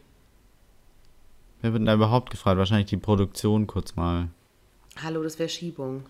[1.62, 2.58] Wer wird denn da überhaupt gefragt?
[2.58, 4.28] Wahrscheinlich die Produktion kurz mal.
[5.02, 6.04] Hallo, das wäre Schiebung.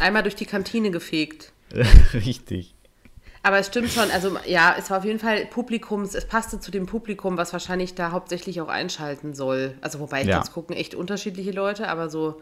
[0.00, 1.52] Einmal durch die Kantine gefegt.
[2.14, 2.74] Richtig.
[3.42, 6.70] Aber es stimmt schon, also ja, es war auf jeden Fall Publikums, es passte zu
[6.70, 9.76] dem Publikum, was wahrscheinlich da hauptsächlich auch einschalten soll.
[9.82, 10.40] Also wobei ich Ja.
[10.40, 12.40] es gucken echt unterschiedliche Leute, aber so.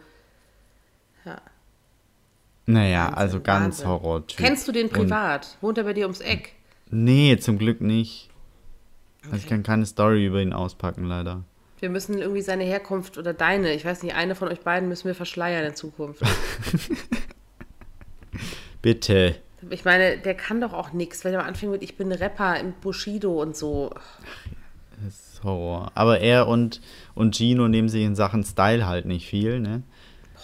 [2.66, 3.86] Naja, Wahnsinn, also ganz Wahnsinn.
[3.88, 4.38] Horror-Typ.
[4.38, 5.56] Kennst du den Und- privat?
[5.60, 6.52] Wohnt er bei dir ums Eck?
[6.90, 8.28] Nee, zum Glück nicht.
[9.24, 11.42] Also ich kann keine Story über ihn auspacken, leider.
[11.82, 15.08] Wir müssen irgendwie seine Herkunft oder deine, ich weiß nicht, eine von euch beiden müssen
[15.08, 16.22] wir verschleiern in Zukunft.
[18.82, 19.34] Bitte.
[19.68, 22.60] Ich meine, der kann doch auch nichts, wenn er am Anfang mit, ich bin Rapper
[22.60, 23.90] im Bushido und so.
[25.04, 25.90] Das ist Horror.
[25.96, 26.80] Aber er und,
[27.16, 29.82] und Gino nehmen sich in Sachen Style halt nicht viel, ne?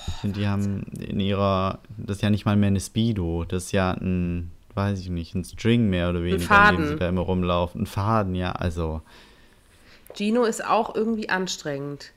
[0.09, 3.67] Ich finde, die haben in ihrer, das ist ja nicht mal mehr eine Speedo, das
[3.67, 7.09] ist ja ein, weiß ich nicht, ein String mehr oder weniger, in dem sie da
[7.09, 7.83] immer rumlaufen.
[7.83, 9.03] Ein Faden, ja, also.
[10.19, 12.13] Gino ist auch irgendwie anstrengend.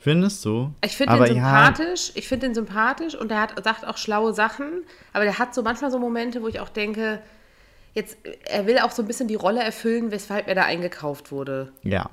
[0.00, 0.72] Findest du?
[0.84, 3.96] Ich finde Aber den ja, sympathisch, ich finde den sympathisch und er hat, sagt auch
[3.96, 7.20] schlaue Sachen, aber der hat so manchmal so Momente, wo ich auch denke,
[7.94, 11.72] jetzt, er will auch so ein bisschen die Rolle erfüllen, weshalb er da eingekauft wurde.
[11.82, 12.10] Ja,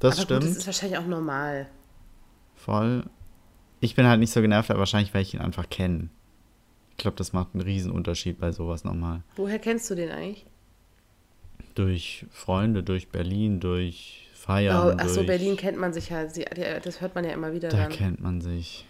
[0.00, 0.40] das aber stimmt.
[0.42, 1.66] gut, das ist wahrscheinlich auch normal.
[2.54, 3.04] Voll.
[3.80, 6.08] Ich bin halt nicht so genervt, aber wahrscheinlich, weil ich ihn einfach kenne.
[6.90, 9.22] Ich glaube, das macht einen Riesenunterschied bei sowas nochmal.
[9.36, 10.46] Woher kennst du den eigentlich?
[11.74, 14.96] Durch Freunde, durch Berlin, durch Oh, Feiern.
[15.00, 16.44] ach so, durch, Berlin kennt man sich ja, sie-
[16.82, 17.92] das hört man ja immer wieder Da dann.
[17.92, 18.86] kennt man sich.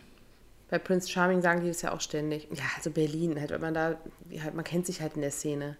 [0.70, 2.48] Bei Prince Charming sagen die das ja auch ständig.
[2.52, 3.94] Ja, also Berlin, halt, wenn man da,
[4.42, 5.76] halt, man kennt sich halt in der Szene.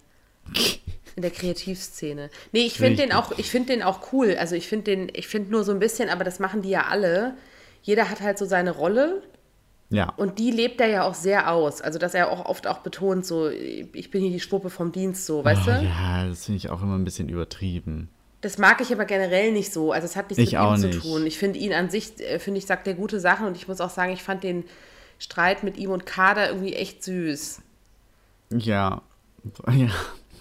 [1.17, 2.29] In der Kreativszene.
[2.53, 4.37] Nee, ich finde den auch, ich finde den auch cool.
[4.39, 6.85] Also ich finde den, ich finde nur so ein bisschen, aber das machen die ja
[6.89, 7.35] alle.
[7.83, 9.23] Jeder hat halt so seine Rolle
[9.91, 10.13] Ja.
[10.17, 11.81] und die lebt er ja auch sehr aus.
[11.81, 15.25] Also dass er auch oft auch betont, so, ich bin hier die Schwuppe vom Dienst,
[15.27, 15.83] so, weißt oh, du?
[15.85, 18.11] Ja, das finde ich auch immer ein bisschen übertrieben.
[18.45, 19.91] Das mag ich aber generell nicht so.
[19.93, 20.93] Also es hat nichts Ich mit ihm nicht.
[20.93, 21.27] zu tun.
[21.27, 23.81] Ich finde ihn an sich, äh, finde ich, sagt er gute Sachen und ich muss
[23.81, 24.65] auch sagen, ich fand den
[25.19, 27.61] Streit mit ihm und Kader irgendwie echt süß.
[28.51, 29.03] Ja.
[29.73, 29.89] Ja.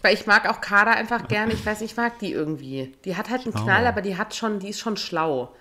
[0.02, 1.54] Weil ich mag auch Kader einfach gerne.
[1.54, 2.94] Ich weiß, ich mag die irgendwie.
[3.06, 3.64] Die hat halt einen Schlau.
[3.64, 5.54] Knall, aber die hat schon, die ist schon schlau.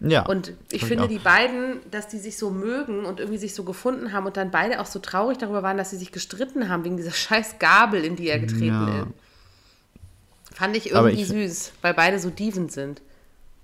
[0.00, 0.24] Ja.
[0.26, 1.08] Und ich Find finde auch.
[1.08, 4.50] die beiden, dass die sich so mögen und irgendwie sich so gefunden haben und dann
[4.50, 8.02] beide auch so traurig darüber waren, dass sie sich gestritten haben wegen dieser scheiß Gabel,
[8.04, 8.98] in die er getreten Ja.
[9.02, 9.06] ist.
[10.52, 13.02] Fand ich irgendwie ich- süß, weil beide so Dieven sind.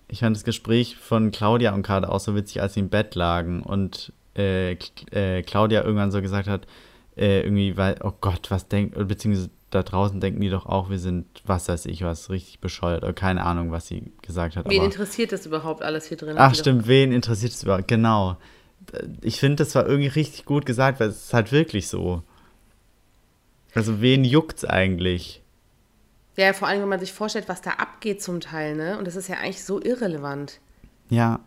[0.09, 3.15] Ich fand das Gespräch von Claudia und Kader auch so witzig, als sie im Bett
[3.15, 4.73] lagen und äh,
[5.11, 6.67] äh, Claudia irgendwann so gesagt hat,
[7.17, 10.99] äh, irgendwie, weil, oh Gott, was denkt, beziehungsweise da draußen denken die doch auch, wir
[10.99, 14.67] sind, was weiß ich, was richtig bescheuert, oder keine Ahnung, was sie gesagt hat.
[14.71, 16.37] Wen aber, interessiert das überhaupt alles hier drin?
[16.39, 17.89] ach Die doch- stimmt, wen interessiert es überhaupt?
[17.89, 18.39] Genau.
[19.21, 22.23] Ich finde, das war irgendwie richtig gut gesagt, weil es ist halt wirklich so.
[23.75, 25.43] Also, wen juckt's eigentlich?
[26.39, 28.97] Ja, vor allem, wenn man sich vorstellt, was da abgeht zum Teil, ne?
[28.97, 30.61] Und das ist ja eigentlich so irrelevant.
[31.11, 31.41] Ja.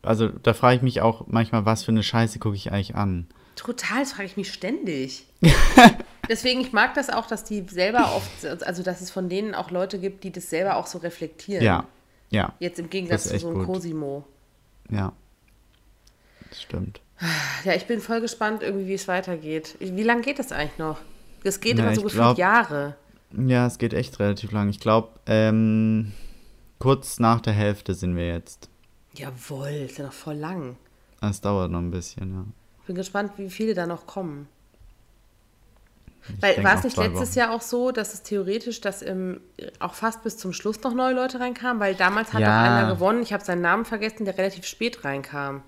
[0.00, 3.26] Also, da frage ich mich auch manchmal, was für eine Scheiße gucke ich eigentlich an?
[3.54, 5.26] Total, das frage ich mich ständig.
[6.30, 9.70] Deswegen, ich mag das auch, dass die selber oft, also dass es von denen auch
[9.70, 11.62] Leute gibt, die das selber auch so reflektieren.
[11.62, 11.86] Ja.
[12.30, 12.54] Ja.
[12.60, 13.66] Jetzt im Gegensatz zu so einem gut.
[13.66, 14.24] Cosimo.
[14.88, 15.12] Ja.
[16.48, 17.02] Das stimmt.
[17.64, 19.76] Ja, ich bin voll gespannt, irgendwie, wie es weitergeht.
[19.80, 20.98] Wie lange geht das eigentlich noch?
[21.42, 22.96] Das geht Na, immer so gefühlt Jahre.
[23.36, 24.68] Ja, es geht echt relativ lang.
[24.68, 26.12] Ich glaube, ähm,
[26.78, 28.68] kurz nach der Hälfte sind wir jetzt.
[29.14, 30.76] Jawohl, ist ja noch voll lang.
[31.20, 32.44] Es dauert noch ein bisschen, ja.
[32.86, 34.46] Bin gespannt, wie viele da noch kommen.
[36.40, 37.38] Weil denk war es nicht letztes Wochen.
[37.38, 39.40] Jahr auch so, dass es theoretisch, dass im,
[39.78, 41.80] auch fast bis zum Schluss noch neue Leute reinkamen?
[41.80, 42.48] Weil damals hat Ja.
[42.62, 45.62] auch einer gewonnen, ich habe seinen Namen vergessen, der relativ spät reinkam.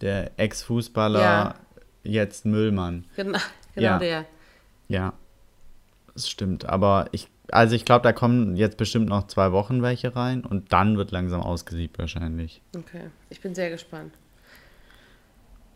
[0.00, 1.54] Der Ex-Fußballer, Ja.
[2.02, 3.04] jetzt Müllmann.
[3.16, 3.38] Genau,
[3.74, 3.98] genau Ja.
[3.98, 4.24] der.
[4.88, 5.12] Ja,
[6.14, 6.66] das stimmt.
[6.68, 10.72] Aber ich, also ich glaube, da kommen jetzt bestimmt noch zwei Wochen welche rein und
[10.72, 12.60] dann wird langsam ausgesiebt wahrscheinlich.
[12.76, 14.12] Okay, ich bin sehr gespannt.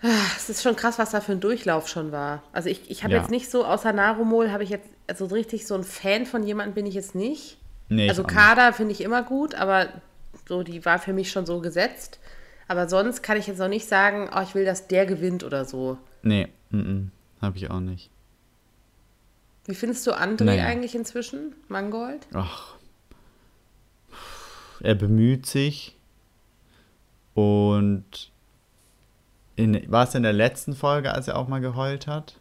[0.03, 2.43] Ah, Es ist schon krass, was da für ein Durchlauf schon war.
[2.53, 3.21] Also ich, ich habe Ja.
[3.21, 6.43] jetzt nicht so, außer Narumol habe ich jetzt, also so richtig so ein Fan von
[6.43, 7.59] jemandem bin ich jetzt nicht.
[7.89, 8.25] Nee, also.
[8.25, 9.89] Kader finde ich immer gut, aber
[10.49, 12.19] so, die war für mich schon so gesetzt.
[12.69, 15.65] Aber sonst kann ich jetzt noch nicht sagen, oh, ich will, dass der gewinnt oder
[15.65, 15.99] so.
[16.23, 16.49] Nee,
[17.41, 18.11] habe ich auch nicht.
[19.67, 20.65] Wie findest du André Naja.
[20.67, 22.27] eigentlich inzwischen, Mangold?
[22.35, 22.75] Ach.
[24.81, 25.97] Er bemüht sich.
[27.35, 28.31] Und
[29.57, 32.39] in, war es in der letzten Folge, als er auch mal geheult hat?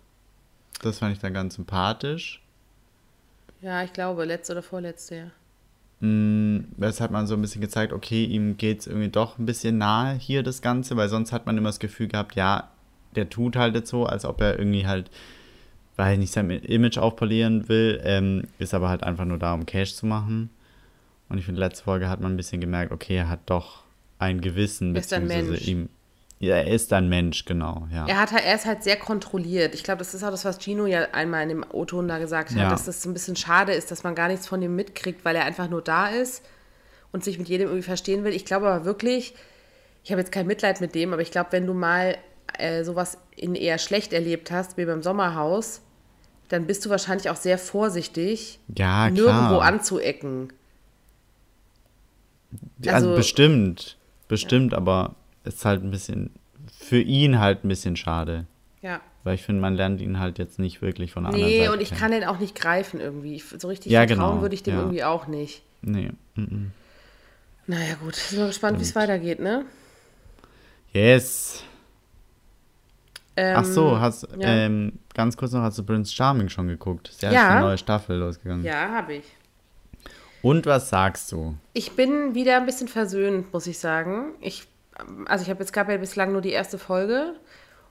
[0.81, 2.41] Das fand ich dann ganz sympathisch.
[3.61, 6.05] Ja, ich glaube, letzte oder vorletzte, ja.
[6.07, 9.45] Mm, Das hat man so ein bisschen gezeigt, okay, ihm geht es irgendwie doch ein
[9.45, 12.69] bisschen nahe hier das Ganze, weil sonst hat man immer das Gefühl gehabt, ja,
[13.15, 15.09] der tut halt jetzt so, als ob er irgendwie halt,
[15.95, 19.65] weil er nicht sein Image aufpolieren will, ähm, ist aber halt einfach nur da, um
[19.65, 20.49] Cash zu machen.
[21.29, 23.84] Und ich finde, letzte Folge hat man ein bisschen gemerkt, okay, er hat doch
[24.19, 25.67] ein Gewissen, Er ist ein beziehungsweise Mensch.
[25.67, 25.89] ihm.
[26.39, 28.05] Ja, er ist ein Mensch, genau, ja.
[28.08, 29.73] Er, hat, halt- er ist halt sehr kontrolliert.
[29.73, 32.51] Ich glaube, das ist auch das, was Gino ja einmal in dem O-Ton da gesagt
[32.51, 32.69] hat, Ja.
[32.69, 35.36] dass das so ein bisschen schade ist, dass man gar nichts von ihm mitkriegt, weil
[35.38, 36.43] er einfach nur da ist
[37.13, 38.34] und sich mit jedem irgendwie verstehen will.
[38.34, 39.34] Ich glaube aber wirklich,
[40.03, 42.17] ich habe jetzt kein Mitleid mit dem, aber ich glaube, wenn du mal
[42.60, 45.81] äh, sowas in eher schlecht erlebt hast, wie beim Sommerhaus,
[46.49, 50.51] dann bist du wahrscheinlich auch sehr vorsichtig, Ja, nirgendwo anzuecken.
[52.86, 56.31] also, also- bestimmt, bestimmt, aber es ist halt ein bisschen,
[56.79, 58.45] für ihn halt ein bisschen schade.
[58.81, 59.01] Ja.
[59.23, 61.71] Weil ich finde, man lernt ihn halt jetzt nicht wirklich von der anderen Nee, Seite
[61.73, 61.99] und ich kennen.
[61.99, 63.39] kann den auch nicht greifen irgendwie.
[63.58, 64.79] So richtig Ja, vertrauen genau, würde ich dem ja.
[64.81, 65.63] irgendwie auch nicht.
[65.81, 66.12] Nee.
[66.36, 66.71] mhm.
[67.67, 68.15] Naja, gut.
[68.15, 69.65] Sind wir gespannt, wie es weitergeht, ne?
[70.93, 71.63] Yes.
[73.38, 74.48] Ähm, Ach so, hast, ja.
[74.48, 77.10] ähm, ganz kurz noch, hast du Prince Charming schon geguckt?
[77.10, 77.50] Ist ja, Ja.
[77.50, 78.63] eine neue Staffel losgegangen.
[78.63, 79.26] Ja, habe ich.
[80.41, 81.56] Und was sagst du?
[81.74, 84.34] Ich bin wieder ein bisschen versöhnt, muss ich sagen.
[84.41, 84.67] Ich,
[85.26, 87.34] also ich habe jetzt gab ja bislang nur die erste Folge.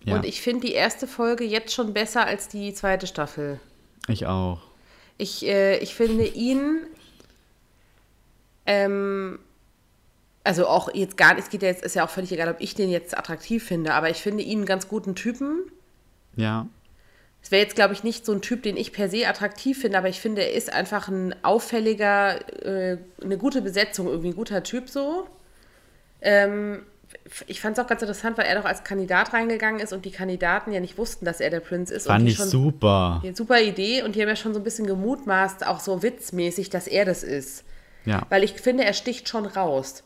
[0.05, 0.15] Ja.
[0.17, 3.59] Und ich finde die erste Folge jetzt schon besser als die zweite Staffel.
[4.07, 4.61] Ich auch.
[5.19, 6.81] Ich, äh, ich finde ihn,
[8.67, 9.39] ähm,
[10.45, 12.61] also auch jetzt gar nicht, es geht ja jetzt, ist ja auch völlig egal, ob
[12.61, 15.63] ich den jetzt attraktiv finde, aber ich finde ihn einen ganz guten Typen.
[16.37, 16.69] Ja.
[17.43, 19.99] Es wäre jetzt, glaube ich, nicht so ein Typ, den ich per se attraktiv finde,
[19.99, 24.63] aber ich finde, er ist einfach ein auffälliger, äh, eine gute Besetzung, irgendwie ein guter
[24.63, 25.27] Typ so.
[26.21, 26.83] Ähm,
[27.47, 30.11] ich fand es auch ganz interessant, weil er doch als Kandidat reingegangen ist und die
[30.11, 32.07] Kandidaten ja nicht wussten, dass er der Prinz ist.
[32.07, 33.23] Fand ich schon, super.
[33.35, 36.87] Super Idee und die haben ja schon so ein bisschen gemutmaßt, auch so witzmäßig, dass
[36.87, 37.65] er das ist.
[38.05, 40.03] Ja, Weil ich finde, er sticht schon raus.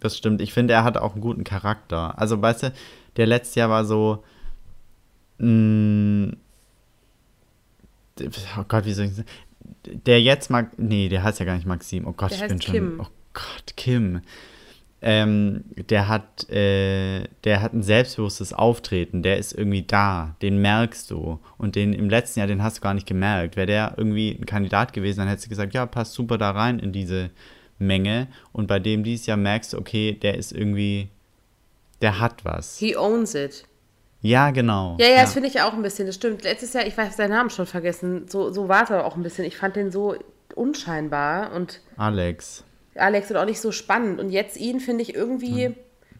[0.00, 0.40] Das stimmt.
[0.40, 2.18] Ich finde, er hat auch einen guten Charakter.
[2.18, 2.72] Also, weißt du,
[3.16, 4.22] der letzte Jahr war so.
[5.38, 6.32] Mh,
[8.58, 9.28] oh Gott, wie soll ich sagen?
[10.06, 10.78] Der jetzt mag.
[10.78, 12.06] Nee, der heißt ja gar nicht Maxim.
[12.06, 12.74] Oh Gott, Der ich bin schon.
[12.74, 13.00] Kim.
[13.00, 14.20] Oh Gott, Kim.
[15.00, 21.12] Ähm, der hat, äh, der hat ein selbstbewusstes Auftreten, der ist irgendwie da, den merkst
[21.12, 21.38] du.
[21.56, 23.54] Und den im letzten Jahr, den hast du gar nicht gemerkt.
[23.54, 26.80] Wäre der irgendwie ein Kandidat gewesen, dann hättest du gesagt, ja, passt super da rein
[26.80, 27.30] in diese
[27.78, 28.28] Menge.
[28.52, 31.08] Und bei dem dieses Jahr merkst du, okay, der ist irgendwie,
[32.02, 32.78] der hat was.
[32.78, 33.64] He owns it.
[34.20, 34.96] Ja, genau.
[34.98, 36.42] Ja, ja, das finde ich auch ein bisschen, das stimmt.
[36.42, 39.44] Letztes Jahr, ich weiß seinen Namen schon vergessen, so, so war er auch ein bisschen.
[39.44, 40.16] Ich fand den so
[40.56, 42.64] unscheinbar und Alex.
[42.96, 44.18] Alex und auch nicht so spannend.
[44.18, 45.66] Und jetzt ihn finde ich irgendwie,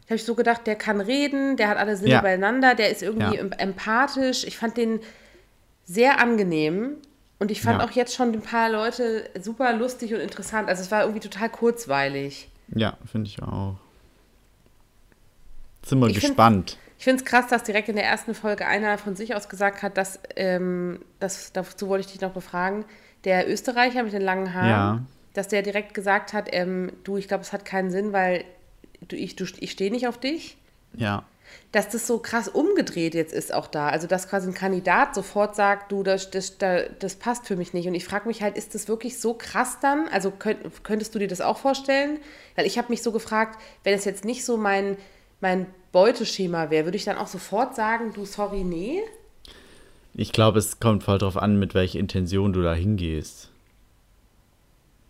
[0.06, 2.20] habe ich so gedacht, der kann reden, der hat alle Sinne Ja.
[2.20, 3.40] beieinander, der ist irgendwie Ja.
[3.42, 4.44] em- empathisch.
[4.44, 5.00] Ich fand den
[5.84, 6.98] sehr angenehm.
[7.38, 7.86] Und ich fand Ja.
[7.86, 10.68] auch jetzt schon ein paar Leute super lustig und interessant.
[10.68, 12.48] Also es war irgendwie total kurzweilig.
[12.74, 13.76] Ja, finde ich auch.
[15.84, 16.78] Sind wir Ich find- gespannt.
[16.98, 19.82] Ich finde es krass, dass direkt in der ersten Folge einer von sich aus gesagt
[19.82, 22.84] hat, dass, ähm, das, dazu wollte ich dich noch befragen,
[23.24, 25.02] der Österreicher mit den langen Haaren, Ja.
[25.34, 28.44] dass der direkt gesagt hat, ähm, du, ich glaube, es hat keinen Sinn, weil
[29.06, 30.56] du, ich, du, ich stehe nicht auf dich.
[30.94, 31.22] Ja.
[31.72, 33.88] Dass das so krass umgedreht jetzt ist auch da.
[33.88, 37.86] Also, dass quasi ein Kandidat sofort sagt, du, das, das, das, passt für mich nicht.
[37.86, 40.08] Und ich frage mich halt, ist das wirklich so krass dann?
[40.08, 42.18] Also, könnt, könntest du dir das auch vorstellen?
[42.56, 44.96] Weil ich habe mich so gefragt, wenn es jetzt nicht so mein,
[45.40, 49.02] mein Beuteschema wäre, würde ich dann auch sofort sagen, du, sorry, nee?
[50.14, 53.50] Ich glaube, es kommt voll drauf an, mit welcher Intention du da hingehst.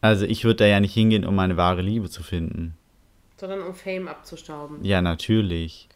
[0.00, 2.76] Also ich würde da ja nicht hingehen, um meine wahre Liebe zu finden.
[3.36, 4.84] Sondern um Fame abzustauben.
[4.84, 5.88] Ja, natürlich.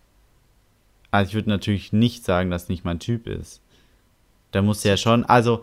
[1.12, 3.60] Also ich würde natürlich nicht sagen, dass nicht mein Typ ist.
[4.50, 5.62] Da muss ja schon, also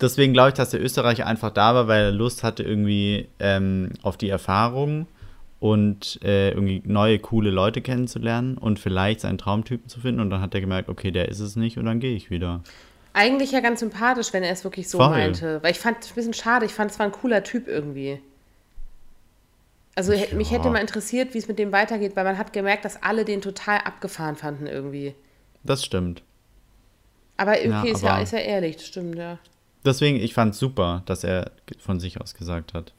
[0.00, 3.90] deswegen glaube ich, dass der Österreicher einfach da war, weil er Lust hatte irgendwie ähm,
[4.02, 5.06] auf die Erfahrung
[5.60, 10.20] und äh, irgendwie neue, coole Leute kennenzulernen und vielleicht seinen Traumtypen zu finden.
[10.20, 12.62] Und dann hat er gemerkt, okay, der ist es nicht und dann gehe ich wieder.
[13.12, 15.10] Eigentlich ja ganz sympathisch, wenn er es wirklich so Voll.
[15.10, 15.62] meinte.
[15.62, 16.64] Weil ich fand es ein bisschen schade.
[16.64, 18.20] Ich fand, es war ein cooler Typ irgendwie.
[19.98, 20.58] Also hä- mich Ja.
[20.58, 23.42] hätte mal interessiert, wie es mit dem weitergeht, weil man hat gemerkt, dass alle den
[23.42, 25.14] total abgefahren fanden irgendwie.
[25.64, 26.22] Das stimmt.
[27.36, 29.38] Aber okay, Ja, ist, ja, aber- ist ja ehrlich, das stimmt, ja.
[29.84, 32.92] Deswegen, ich fand es super, dass er von sich aus gesagt hat.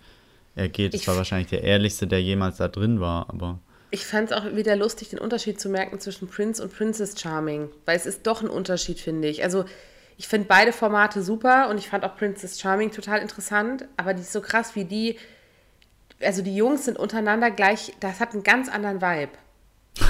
[0.55, 3.59] Er geht, Ich es war wahrscheinlich der ehrlichste, der jemals da drin war, aber
[3.91, 7.69] Ich fand es auch wieder lustig, den Unterschied zu merken zwischen Prince und Princess Charming,
[7.85, 9.43] weil es ist doch ein Unterschied, finde ich.
[9.43, 9.65] Also
[10.17, 14.21] ich finde beide Formate super und ich fand auch Princess Charming total interessant, aber die
[14.21, 15.17] ist so krass, wie die,
[16.21, 19.31] also die Jungs sind untereinander gleich, das hat einen ganz anderen Vibe.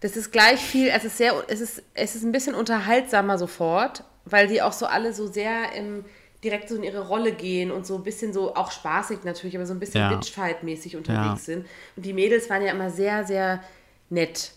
[0.00, 4.04] Das ist gleich viel, es ist sehr, es ist, es ist ein bisschen unterhaltsamer sofort,
[4.26, 6.04] weil die auch so alle so sehr im,
[6.42, 9.64] direkt so in ihre Rolle gehen und so ein bisschen so, auch spaßig natürlich, aber
[9.64, 10.10] so ein bisschen Ja.
[10.12, 11.54] Bitchfight-mäßig unterwegs Ja.
[11.54, 11.66] sind.
[11.96, 13.62] Und die Mädels waren ja immer sehr, sehr
[14.10, 14.52] nett.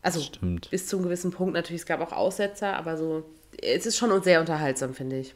[0.00, 0.70] Also Stimmt.
[0.70, 3.24] bis zu einem gewissen Punkt natürlich, es gab auch Aussetzer, aber so,
[3.60, 5.34] es ist schon sehr unterhaltsam, finde ich.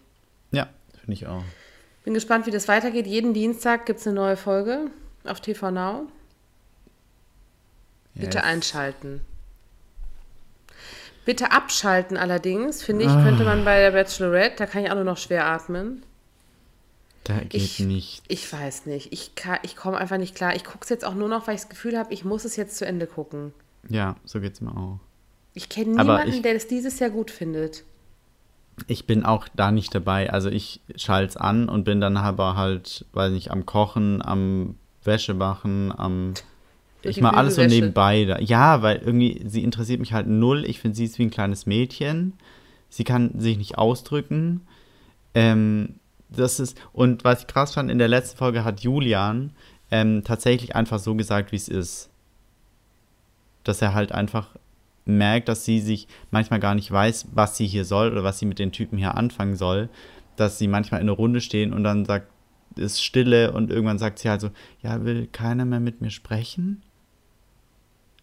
[0.50, 1.44] Ja, finde ich auch.
[2.04, 3.06] Bin gespannt, wie das weitergeht.
[3.06, 4.90] Jeden Dienstag gibt es eine neue Folge
[5.24, 6.06] auf TV Now.
[8.14, 8.44] Bitte Yes.
[8.46, 9.20] einschalten.
[11.24, 15.04] Bitte abschalten allerdings, finde ich, könnte man bei der Bachelorette, da kann ich auch nur
[15.04, 16.02] noch schwer atmen.
[17.24, 18.22] Da geht Ich, nicht.
[18.28, 19.10] ich weiß nicht.
[19.14, 20.54] Ich, kann- ich komme einfach nicht klar.
[20.54, 22.56] Ich gucke es jetzt auch nur noch, weil ich das Gefühl habe, ich muss es
[22.56, 23.54] jetzt zu Ende gucken.
[23.88, 24.98] Ja, so geht's mir auch.
[25.54, 27.84] Ich kenne niemanden, ich- der das dieses Jahr gut findet.
[28.86, 30.30] Ich bin auch da nicht dabei.
[30.30, 34.76] Also ich schalte es an und bin dann aber halt, weiß nicht, am Kochen, am
[35.04, 36.34] Wäschebachen, am.
[37.02, 38.24] Ich mache alles so nebenbei.
[38.24, 38.38] Da.
[38.40, 40.64] Ja, weil irgendwie, sie interessiert mich halt null.
[40.64, 42.32] Ich finde, sie ist wie ein kleines Mädchen.
[42.88, 44.62] Sie kann sich nicht ausdrücken.
[45.34, 45.96] Ähm,
[46.30, 49.52] das ist, und was ich krass fand, in der letzten Folge hat Julian
[49.90, 52.08] ähm, tatsächlich einfach so gesagt, wie es ist.
[53.64, 54.48] Dass er halt einfach
[55.04, 58.46] merkt, dass sie sich manchmal gar nicht weiß, was sie hier soll oder was sie
[58.46, 59.88] mit den Typen hier anfangen soll.
[60.36, 62.28] Dass sie manchmal in einer Runde stehen und dann sagt,
[62.76, 64.50] ist Stille und irgendwann sagt sie halt so,
[64.82, 66.82] ja, will keiner mehr mit mir sprechen?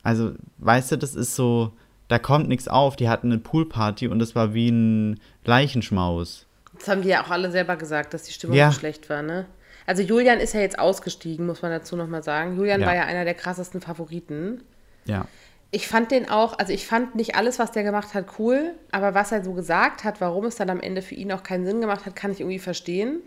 [0.03, 1.71] Also, weißt du, das ist so,
[2.07, 2.95] da kommt nichts auf.
[2.95, 6.47] Die hatten eine Poolparty und das war wie ein Leichenschmaus.
[6.77, 8.71] Das haben die ja auch alle selber gesagt, dass die Stimmung Ja.
[8.71, 9.45] so schlecht war, ne?
[9.85, 12.57] Also Julian ist ja jetzt ausgestiegen, muss man dazu nochmal sagen.
[12.57, 12.87] Julian Ja.
[12.87, 14.63] war ja einer der krassesten Favoriten.
[15.05, 15.25] Ja.
[15.73, 19.13] Ich fand den auch, also ich fand nicht alles, was der gemacht hat, cool, aber
[19.13, 21.79] was er so gesagt hat, warum es dann am Ende für ihn auch keinen Sinn
[21.79, 23.21] gemacht hat, kann ich irgendwie verstehen.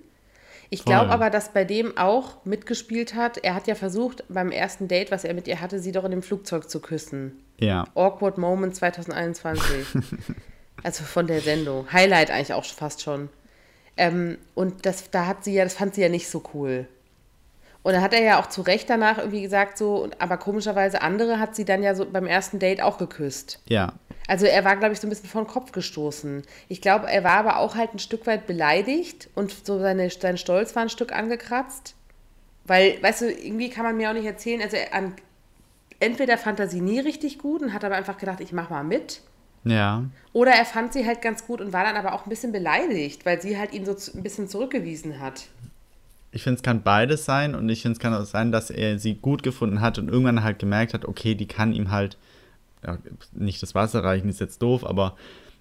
[0.71, 3.39] Ich glaube aber, dass bei dem auch mitgespielt hat.
[3.39, 6.11] Er hat ja versucht, beim ersten Date, was er mit ihr hatte, sie doch in
[6.11, 7.45] dem Flugzeug zu küssen.
[7.59, 7.85] Ja.
[7.95, 9.87] Awkward Moment 2021.
[10.83, 11.93] also von der Sendung.
[11.93, 13.29] Highlight eigentlich auch fast schon.
[13.97, 16.89] Ähm, und das, da hat sie ja, das fand sie ja nicht so cool.
[17.85, 21.39] Und dann hat er ja auch zu Recht danach irgendwie gesagt, so, aber komischerweise andere
[21.39, 23.61] hat sie dann ja so beim ersten Date auch geküsst.
[23.69, 23.93] Ja.
[24.27, 26.45] Also er war, glaube ich, so ein bisschen vor den Kopf gestoßen.
[26.69, 30.39] Ich glaube, er war aber auch halt ein Stück weit beleidigt und so seine, sein
[30.39, 31.95] Stolz war ein Stück angekratzt.
[32.65, 35.15] Weil, weißt du, irgendwie kann man mir auch nicht erzählen, also er, an,
[36.01, 38.83] entweder fand er sie nie richtig gut und hat aber einfach gedacht, ich mach mal
[38.83, 39.21] mit.
[39.65, 40.05] Ja.
[40.33, 43.27] Oder er fand sie halt ganz gut und war dann aber auch ein bisschen beleidigt,
[43.27, 45.49] weil sie halt ihn so ein bisschen zurückgewiesen hat.
[46.35, 48.99] Ich finde, es kann beides sein und ich finde, es kann auch sein, dass er
[48.99, 52.17] sie gut gefunden hat und irgendwann halt gemerkt hat, okay, die kann ihm halt
[52.85, 52.99] ja,
[53.33, 55.17] nicht das Wasser reichen, ist jetzt doof, aber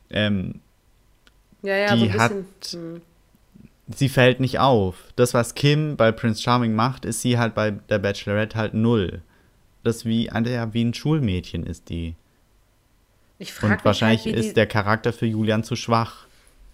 [0.10, 0.60] ähm,
[1.62, 2.94] Ja, ja, Die so ein hat- bisschen.
[2.96, 3.02] hm.
[3.96, 4.96] sie fällt nicht auf.
[5.16, 9.22] Das, was Kim bei Prince Charming macht, ist sie halt bei der Bachelorette halt null.
[9.84, 12.16] Das wie, ja, wie ein Schulmädchen ist die.
[13.38, 16.26] Ich frage Und mich, wahrscheinlich halt, ist der Charakter für Julian zu schwach.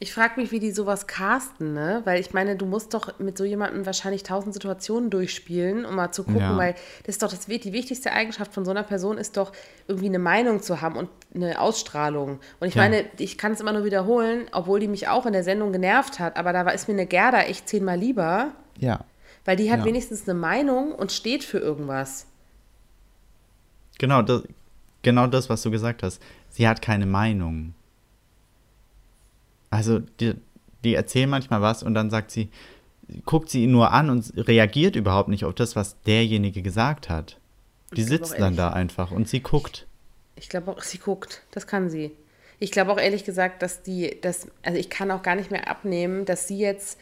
[0.01, 2.01] Ich frage mich, wie die sowas casten, ne?
[2.05, 6.13] Weil ich meine, du musst doch mit so jemandem wahrscheinlich tausend Situationen durchspielen, um mal
[6.13, 6.57] zu gucken, Ja.
[6.57, 9.51] weil das ist doch das, die wichtigste Eigenschaft von so einer Person ist doch,
[9.89, 12.39] irgendwie eine Meinung zu haben und eine Ausstrahlung.
[12.61, 12.83] Und ich Ja.
[12.83, 16.17] meine, ich kann es immer nur wiederholen, obwohl die mich auch in der Sendung genervt
[16.19, 19.01] hat, aber da war, ist mir eine Gerda echt zehnmal lieber, Ja.
[19.43, 19.85] weil die hat Ja.
[19.85, 22.25] wenigstens eine Meinung und steht für irgendwas.
[23.97, 24.43] Genau das,
[25.01, 26.21] genau das, was du gesagt hast.
[26.51, 27.73] Sie hat keine Meinung.
[29.69, 30.35] Also, die,
[30.83, 32.49] die erzählen manchmal was und dann sagt sie,
[33.25, 37.37] guckt sie ihn nur an und reagiert überhaupt nicht auf das, was derjenige gesagt hat.
[37.95, 39.87] Die Ich sitzt dann da einfach und sie guckt.
[40.35, 41.41] Ich glaube auch, sie guckt.
[41.51, 42.11] Das kann sie.
[42.59, 45.69] Ich glaube auch ehrlich gesagt, dass die, dass, also ich kann auch gar nicht mehr
[45.69, 46.99] abnehmen, dass sie jetzt,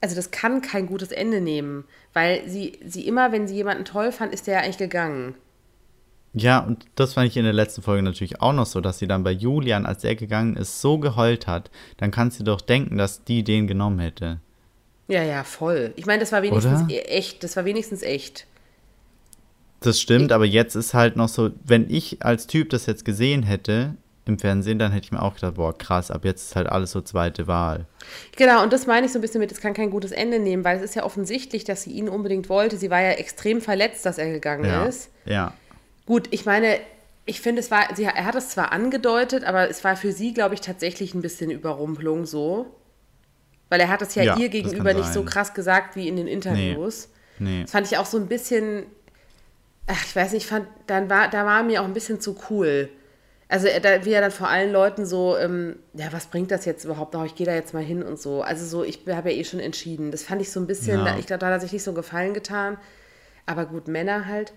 [0.00, 4.12] also das kann kein gutes Ende nehmen, weil sie, sie immer, wenn sie jemanden toll
[4.12, 5.34] fand, ist der ja eigentlich gegangen.
[6.34, 9.06] Ja, und das fand ich in der letzten Folge natürlich auch noch so, dass sie
[9.06, 11.70] dann bei Julian, als er gegangen ist, so geheult hat.
[11.98, 14.40] Dann kannst du doch denken, dass die den genommen hätte.
[15.08, 15.92] Ja, ja, voll.
[15.96, 16.90] Ich meine, das war wenigstens Oder?
[16.90, 17.44] e- echt.
[17.44, 18.46] Das war wenigstens echt.
[19.80, 23.42] Das stimmt, aber jetzt ist halt noch so, wenn ich als Typ das jetzt gesehen
[23.42, 26.68] hätte im Fernsehen, dann hätte ich mir auch gedacht, boah, krass, ab jetzt ist halt
[26.68, 27.86] alles so zweite Wahl.
[28.36, 30.62] Genau, und das meine ich so ein bisschen mit, es kann kein gutes Ende nehmen,
[30.64, 32.76] weil es ist ja offensichtlich, dass sie ihn unbedingt wollte.
[32.76, 34.84] Sie war ja extrem verletzt, dass er gegangen Ja.
[34.84, 35.10] ist.
[35.26, 35.52] Ja.
[36.06, 36.78] Gut, ich meine,
[37.24, 40.34] ich finde, es war, sie, er hat es zwar angedeutet, aber es war für sie,
[40.34, 42.66] glaube ich, tatsächlich ein bisschen Überrumpelung so.
[43.68, 46.26] Weil er hat es ja, Ja, ihr gegenüber nicht so krass gesagt wie in den
[46.26, 47.08] Interviews.
[47.38, 47.62] Nee.
[47.62, 48.84] Das fand ich auch so ein bisschen,
[49.86, 52.36] ach, ich weiß nicht, ich fand, dann war, da war mir auch ein bisschen zu
[52.50, 52.90] cool.
[53.48, 56.84] Also da, wie er dann vor allen Leuten so, ähm, ja, was bringt das jetzt
[56.84, 57.24] überhaupt noch?
[57.24, 58.42] Ich gehe da jetzt mal hin und so.
[58.42, 60.10] Also so, ich habe ja eh schon entschieden.
[60.10, 61.04] Das fand ich so ein bisschen, Ja.
[61.12, 62.78] da, ich glaube, da hat er sich nicht so einen Gefallen getan.
[63.46, 64.52] Aber gut, Männer halt.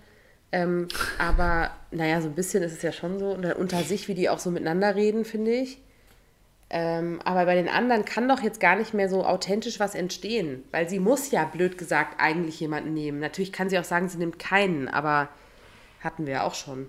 [0.52, 0.88] Ähm,
[1.18, 3.36] aber naja, so ein bisschen ist es ja schon so.
[3.58, 5.78] Unter sich, wie die auch so miteinander reden, finde ich.
[6.68, 10.62] Ähm, aber bei den anderen kann doch jetzt gar nicht mehr so authentisch was entstehen.
[10.72, 13.20] Weil sie muss ja, blöd gesagt, eigentlich jemanden nehmen.
[13.20, 15.28] Natürlich kann sie auch sagen, sie nimmt keinen, aber
[16.00, 16.88] hatten wir ja auch schon.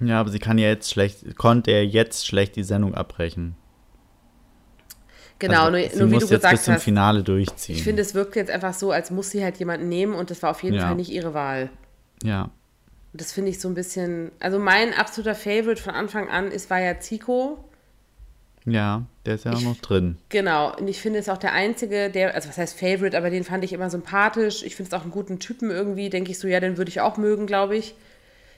[0.00, 3.56] Ja, aber sie kann ja jetzt schlecht, konnte er jetzt schlecht die Sendung abbrechen.
[5.40, 6.82] Genau, also, nur, sie nur wie muss du jetzt bis gesagt zum hast.
[6.82, 7.76] Finale durchziehen.
[7.76, 10.42] Ich finde, es wirkt jetzt einfach so, als muss sie halt jemanden nehmen und das
[10.42, 10.86] war auf jeden Ja.
[10.86, 11.70] Fall nicht ihre Wahl.
[12.22, 12.50] ja,
[13.12, 14.30] Und das finde ich so ein bisschen.
[14.40, 17.64] Also mein absoluter Favorite von Anfang an ist, war ja Zico.
[18.66, 20.18] ja, der ist ja auch Ich- noch drin.
[20.28, 20.76] Genau.
[20.76, 23.64] Und ich finde, es auch der einzige, der, also was heißt Favorite, aber den fand
[23.64, 24.62] ich immer sympathisch.
[24.62, 26.10] Ich finde es auch einen guten Typen irgendwie.
[26.10, 27.94] Denke ich so, ja, den würde ich auch mögen, glaube ich.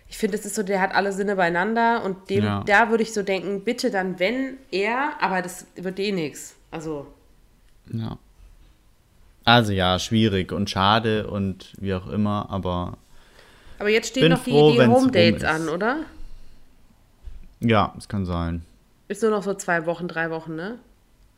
[0.08, 2.64] Ich finde, es ist so, der hat alle Sinne beieinander und dem, Ja.
[2.66, 6.56] da würde ich so denken, bitte dann, wenn er, aber das wird eh nix.
[6.72, 7.06] Also,
[7.92, 8.18] Ja.
[9.44, 12.98] Also ja, schwierig und schade und wie auch immer, aber
[13.80, 15.48] aber jetzt stehen Bin noch die, froh, die wenn's Home rum Dates ist.
[15.48, 16.04] an, oder?
[17.60, 18.64] ja, es kann sein.
[19.08, 20.78] Ist nur noch so zwei Wochen, drei Wochen, ne?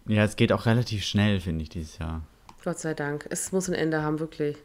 [0.07, 2.23] Ja, es geht auch relativ schnell, finde ich, dieses Jahr.
[2.65, 3.27] Gott sei Dank.
[3.31, 4.57] Es muss ein Ende haben, wirklich.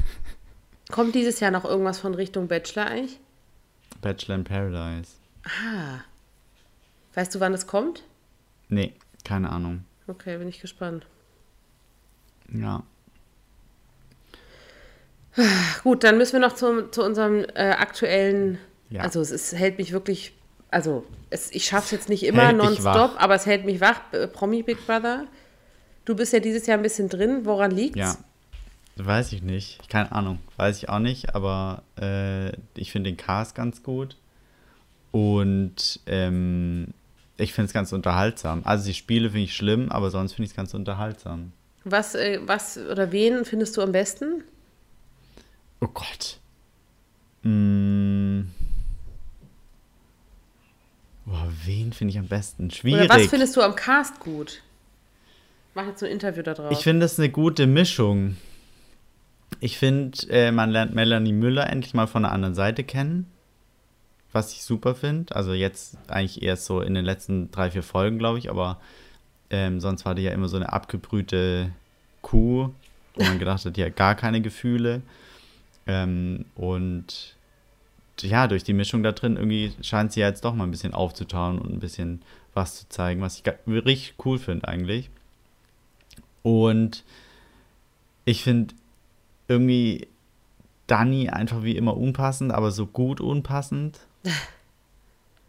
[0.90, 3.18] Kommt dieses Jahr noch irgendwas von Richtung Bachelor eigentlich?
[4.00, 5.12] Bachelor in Paradise.
[5.44, 6.00] Ah.
[7.14, 8.04] Weißt du, wann es kommt?
[8.68, 8.92] Nee,
[9.24, 9.84] keine Ahnung.
[10.06, 11.06] Okay, bin ich gespannt.
[12.52, 12.82] Ja.
[15.82, 18.58] Gut, dann müssen wir noch zum, zu unserem äh, aktuellen.
[18.90, 19.02] Ja.
[19.02, 20.34] Also, es ist, hält mich wirklich.
[20.70, 24.00] Also, es, ich schaffe es jetzt nicht immer nonstop, aber es hält mich wach.
[24.12, 25.26] Äh, Promi Big Brother.
[26.04, 27.44] Du bist ja dieses Jahr ein bisschen drin.
[27.44, 27.98] Woran liegt's?
[27.98, 28.16] Ja.
[28.96, 29.88] Weiß ich nicht.
[29.88, 30.38] Keine Ahnung.
[30.56, 34.16] Weiß ich auch nicht, aber äh, ich finde den Cast ganz gut.
[35.12, 36.88] Und ähm,
[37.36, 38.62] ich finde es ganz unterhaltsam.
[38.64, 41.52] Also die Spiele finde ich schlimm, aber sonst finde ich es ganz unterhaltsam.
[41.84, 44.44] Was, äh, was oder wen findest du am besten?
[45.80, 46.38] Oh Gott.
[47.42, 48.42] Mm.
[51.24, 52.70] Boah, wen finde ich am besten?
[52.70, 53.06] Schwierig.
[53.06, 54.62] Oder was findest du am Cast gut?
[55.74, 56.72] Mach jetzt so ein Interview da drauf.
[56.72, 58.36] Ich finde es eine gute Mischung.
[59.60, 63.30] Ich finde, äh, man lernt Melanie Müller endlich mal von der anderen Seite kennen.
[64.32, 65.34] Was ich super finde.
[65.34, 68.50] Also jetzt eigentlich erst so in den letzten drei, vier Folgen, glaube ich.
[68.50, 68.80] Aber
[69.50, 71.70] ähm, sonst war die ja immer so eine abgebrühte
[72.22, 72.70] Kuh,
[73.14, 75.02] wo man gedacht hat, die hat gar keine Gefühle.
[75.86, 77.36] Ähm, und
[78.20, 80.92] ja, durch die Mischung da drin irgendwie scheint sie ja jetzt doch mal ein bisschen
[80.94, 82.22] aufzutauen und ein bisschen
[82.52, 85.10] was zu zeigen, was ich richtig cool finde eigentlich.
[86.42, 87.04] Und
[88.24, 88.74] ich finde
[89.48, 90.08] irgendwie
[90.86, 94.00] Dani einfach wie immer unpassend, aber so gut unpassend.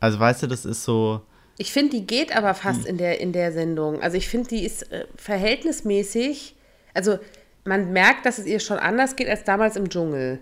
[0.03, 1.21] Also weißt du, das ist so,
[1.59, 2.55] Ich finde, die geht aber Hm.
[2.55, 4.01] fast in der, in der Sendung.
[4.01, 6.55] Also ich finde, die ist äh, verhältnismäßig,
[6.95, 7.19] also
[7.63, 10.39] man merkt, dass es ihr schon anders geht als damals im Dschungel.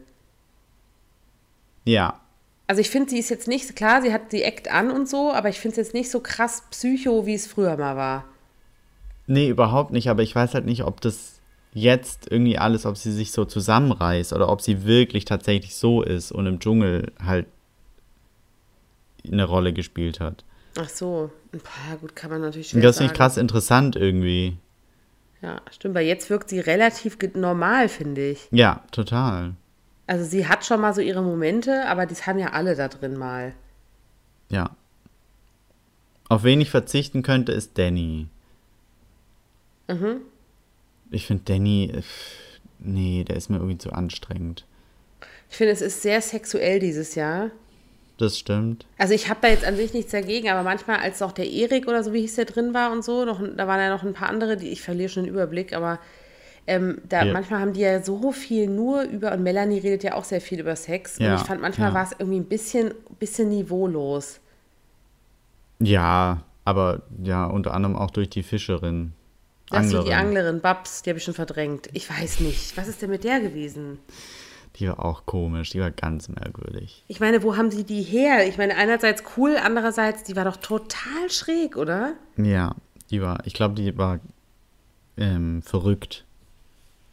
[1.86, 2.20] ja,
[2.68, 5.32] Also ich finde, sie ist jetzt nicht, klar, sie hat die Act an und so,
[5.34, 8.26] aber ich finde es jetzt nicht so krass psycho, wie es früher mal war.
[9.28, 11.40] nee, überhaupt nicht, aber ich weiß halt nicht, ob das
[11.74, 16.32] jetzt irgendwie alles, ob sie sich so zusammenreißt oder ob sie wirklich tatsächlich so ist
[16.32, 17.46] und im Dschungel halt
[19.24, 20.44] eine Rolle gespielt hat.
[20.80, 24.58] Ach so, ja gut, kann man natürlich schwer das finde ich krass interessant irgendwie.
[25.42, 28.48] Ja, stimmt, weil jetzt wirkt sie relativ normal, finde ich.
[28.52, 29.56] Ja, total.
[30.06, 33.18] Also sie hat schon mal so ihre Momente, aber das haben ja alle da drin
[33.18, 33.54] mal.
[34.50, 34.76] Ja.
[36.28, 38.28] Auf wen ich verzichten könnte, ist Danny.
[39.88, 40.22] Mhm.
[41.12, 41.94] Ich finde Danny,
[42.80, 44.66] nee, der ist mir irgendwie zu anstrengend.
[45.50, 47.50] Ich finde, es ist sehr sexuell dieses Jahr.
[48.20, 48.86] Das stimmt.
[48.98, 51.88] Also ich habe da jetzt an sich nichts dagegen, aber manchmal, als auch der Erik
[51.88, 54.14] oder so, wie hieß der drin war und so, noch, da waren ja noch ein
[54.14, 56.00] paar andere, die ich verliere schon den Überblick, aber
[56.68, 57.34] ähm, da Ja.
[57.34, 60.60] manchmal haben die ja so viel nur über, und Melanie redet ja auch sehr viel
[60.60, 61.18] über Sex.
[61.18, 61.96] Ja, Und ich fand, manchmal ja.
[61.96, 64.40] war es irgendwie ein bisschen, bisschen niveaulos.
[65.80, 69.14] Ja, aber ja, unter anderem auch durch die Fischerin.
[69.70, 70.28] Das so die Anglerin.
[70.28, 71.90] Anglerin, Babs, die habe ich schon verdrängt.
[71.94, 72.76] Ich weiß nicht.
[72.76, 74.00] Was ist denn mit der gewesen?
[74.76, 77.04] Die war auch komisch, die war ganz merkwürdig.
[77.08, 78.48] Ich meine, wo haben sie die her?
[78.48, 82.14] Ich meine, einerseits cool, andererseits, die war doch total schräg, oder?
[82.38, 82.76] Ja,
[83.10, 84.20] die war, ich glaube, die war
[85.18, 86.24] ähm, verrückt.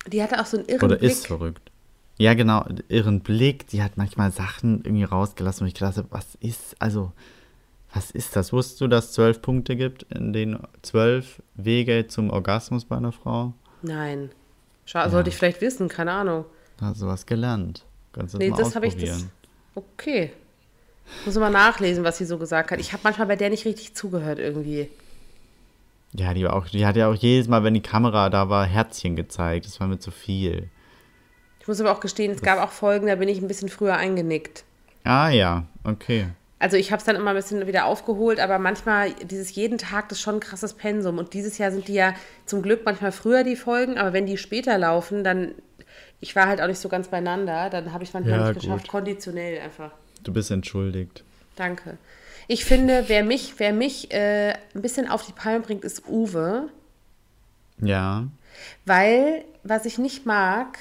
[0.07, 1.11] Die hatte auch so einen irren Oder Blick.
[1.11, 1.71] ist verrückt.
[2.19, 6.37] Ja, genau, ihren Blick, die hat manchmal Sachen irgendwie rausgelassen, wo ich gedacht habe, was
[6.41, 7.13] ist, also,
[7.93, 8.53] was ist das?
[8.53, 13.13] Wusstest du, dass es zwölf Punkte gibt, in denen zwölf Wege zum Orgasmus bei einer
[13.13, 13.53] Frau?
[13.83, 14.31] Nein.
[14.87, 16.45] Schau, Sollte ich vielleicht wissen, keine Ahnung.
[16.79, 17.85] Da hast du was gelernt.
[18.13, 19.27] Kannst du Nee, mal das habe ich das.
[19.75, 20.33] Okay.
[21.25, 22.81] Muss mal nachlesen, was sie so gesagt hat.
[22.81, 24.89] Ich habe manchmal bei der nicht richtig zugehört irgendwie.
[26.15, 28.65] Ja, die, war auch, die hat ja auch jedes Mal, wenn die Kamera da war,
[28.65, 29.67] Herzchen gezeigt.
[29.67, 30.69] Das war mir zu viel.
[31.61, 33.97] Ich muss aber auch gestehen, es gab auch Folgen, da bin ich ein bisschen früher
[33.97, 34.65] eingenickt.
[35.05, 36.29] Ah ja, okay.
[36.59, 40.09] Also ich habe es dann immer ein bisschen wieder aufgeholt, aber manchmal dieses jeden Tag,
[40.09, 41.19] das ist schon ein krasses Pensum.
[41.19, 42.15] Und dieses Jahr sind die ja
[42.47, 45.55] zum Glück manchmal früher die Folgen, aber wenn die später laufen, dann,
[46.21, 48.85] ich war halt auch nicht so ganz beieinander, dann habe ich manchmal Ja, nicht geschafft,
[48.85, 48.91] gut.
[48.91, 49.91] konditionell einfach.
[50.23, 51.25] Du bist entschuldigt.
[51.57, 51.99] Danke.
[52.49, 56.69] Ich finde, wer mich, wer mich äh, ein bisschen auf die Palme bringt, ist Uwe.
[57.81, 58.27] Ja.
[58.85, 60.79] Weil, was ich nicht mag,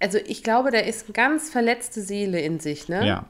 [0.00, 3.06] also ich glaube, der ist eine ganz verletzte Seele in sich, ne?
[3.06, 3.24] Ja.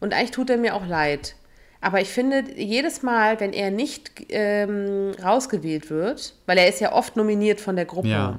[0.00, 1.36] Und eigentlich tut er mir auch leid.
[1.80, 6.92] Aber ich finde, jedes Mal, wenn er nicht ähm, rausgewählt wird, weil er ist ja
[6.92, 8.38] oft nominiert von der Gruppe, Ja.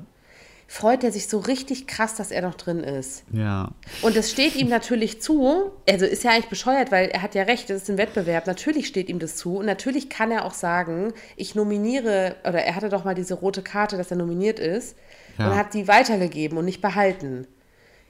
[0.76, 3.26] Freut er sich so richtig krass, dass er noch drin ist.
[3.32, 3.70] Ja.
[4.02, 7.44] Und es steht ihm natürlich zu, also ist ja eigentlich bescheuert, weil er hat ja
[7.44, 10.56] recht, das ist ein Wettbewerb, natürlich steht ihm das zu und natürlich kann er auch
[10.56, 14.96] sagen, ich nominiere, oder er hatte doch mal diese rote Karte, dass er nominiert ist
[15.38, 15.52] Ja.
[15.52, 17.46] und hat die weitergegeben und nicht behalten.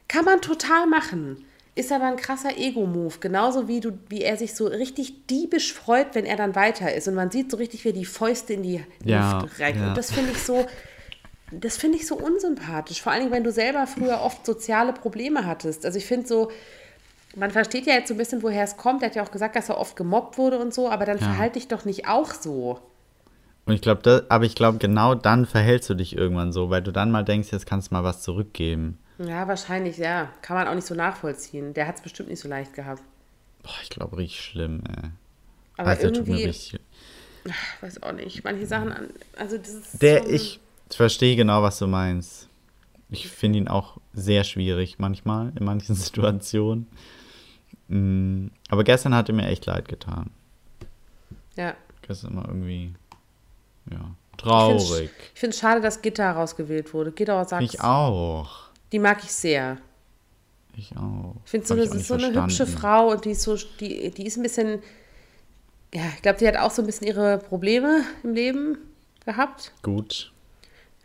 [0.08, 1.44] Kann man total machen.
[1.76, 3.16] Ist aber ein krasser Ego-Move.
[3.20, 7.08] Genauso wie, du, wie er sich so richtig diebisch freut, wenn er dann weiter ist.
[7.08, 9.78] Und man sieht so richtig, wie er die Fäuste in die Ja, Luft reicht.
[9.78, 9.88] ja.
[9.90, 10.68] Und das finde ich so,
[11.60, 13.02] das finde ich so unsympathisch.
[13.02, 15.86] Vor allen Dingen, wenn du selber früher oft soziale Probleme hattest.
[15.86, 16.52] Also ich finde so,
[17.36, 19.02] man versteht ja jetzt so ein bisschen, woher es kommt.
[19.04, 21.26] Er hat ja auch gesagt, dass er oft gemobbt wurde und so, aber dann Ja.
[21.26, 22.80] verhalte dich doch nicht auch so.
[23.66, 26.92] Und ich glaube, aber ich glaube, genau dann verhältst du dich irgendwann so, weil du
[26.92, 29.00] dann mal denkst, jetzt kannst du mal was zurückgeben.
[29.20, 30.30] Ja, wahrscheinlich, ja.
[30.42, 31.74] Kann man auch nicht so nachvollziehen.
[31.74, 33.02] Der hat es bestimmt nicht so leicht gehabt.
[33.64, 35.10] Boah, ich glaube, richtig schlimm, ey.
[35.78, 36.80] Aber Also, der tut mir irgendwie, richtig.
[37.46, 40.60] ich weiß auch nicht, manche Sachen, an- also das ist Der, schon- ich
[40.96, 42.50] verstehe genau, was du meinst.
[43.10, 46.88] Ich finde ihn auch sehr schwierig manchmal, in manchen Situationen.
[47.88, 50.30] Mm, Aber gestern hat er mir echt leid getan.
[51.56, 51.76] Ja.
[52.08, 52.94] Gestern war irgendwie,
[53.92, 54.00] ja,
[54.32, 54.88] Ich traurig.
[54.88, 57.12] finde ich find's schade, dass Gitter rausgewählt wurde.
[57.12, 58.70] Gitter sagt, Ich auch.
[58.92, 59.78] die mag ich sehr.
[60.76, 61.36] Ich auch.
[61.46, 62.78] Ich finde, so eine, so eine hübsche verstanden.
[62.78, 64.80] Frau und die ist so, die, die ist ein bisschen,
[65.94, 68.78] ja, ich glaube, die hat auch so ein bisschen ihre Probleme im Leben
[69.24, 69.72] gehabt.
[69.84, 70.33] Gut.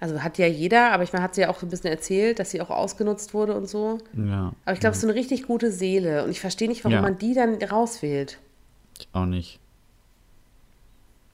[0.00, 2.38] Also hat ja jeder, aber ich meine, hat sie ja auch so ein bisschen erzählt,
[2.38, 3.98] dass sie auch ausgenutzt wurde und so.
[4.14, 4.52] Ja.
[4.64, 6.94] Aber ich glaube, es ist so eine richtig gute Seele und ich verstehe nicht, warum
[6.94, 7.02] Ja.
[7.02, 8.38] man die dann rauswählt.
[9.00, 9.58] Ich auch nicht.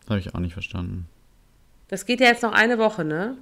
[0.00, 1.06] Das habe ich auch nicht verstanden.
[1.88, 3.36] Das geht ja jetzt noch eine Woche, ne?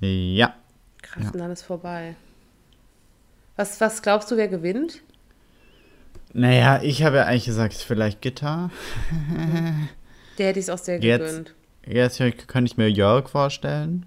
[0.00, 0.54] Ja.
[1.02, 1.30] Krass, Ja.
[1.32, 2.14] und dann ist vorbei.
[3.56, 5.02] Was, was glaubst du, wer gewinnt?
[6.32, 8.70] Naja, ich habe ja eigentlich gesagt, vielleicht Gitter.
[10.38, 11.54] Der hätte ich es auch sehr Jetzt- gegönnt.
[11.86, 12.18] Jetzt
[12.48, 14.06] könnte ich mir Jörg vorstellen.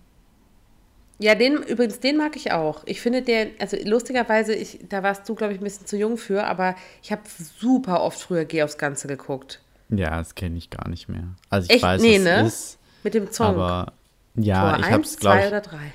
[1.21, 2.83] Ja, den, übrigens, den mag ich auch.
[2.85, 6.17] Ich finde der, also lustigerweise, ich, da warst du, glaube ich, ein bisschen zu jung
[6.17, 7.21] für, aber ich habe
[7.59, 9.61] super oft früher Geh aufs Ganze geguckt.
[9.89, 11.27] Ja, das kenne ich gar nicht mehr.
[11.49, 11.83] Also ich Echt?
[11.83, 12.41] weiß, Nee, ne?
[12.45, 13.47] es ist, Mit dem Song.
[13.47, 13.91] aber
[14.35, 15.93] ja, Tor ich habe eins, es, zwei glaube ich, oder drei.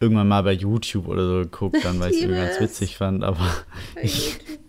[0.00, 3.22] irgendwann mal bei YouTube oder so geguckt, dann weil ich es irgendwie ganz witzig fand,
[3.22, 3.46] aber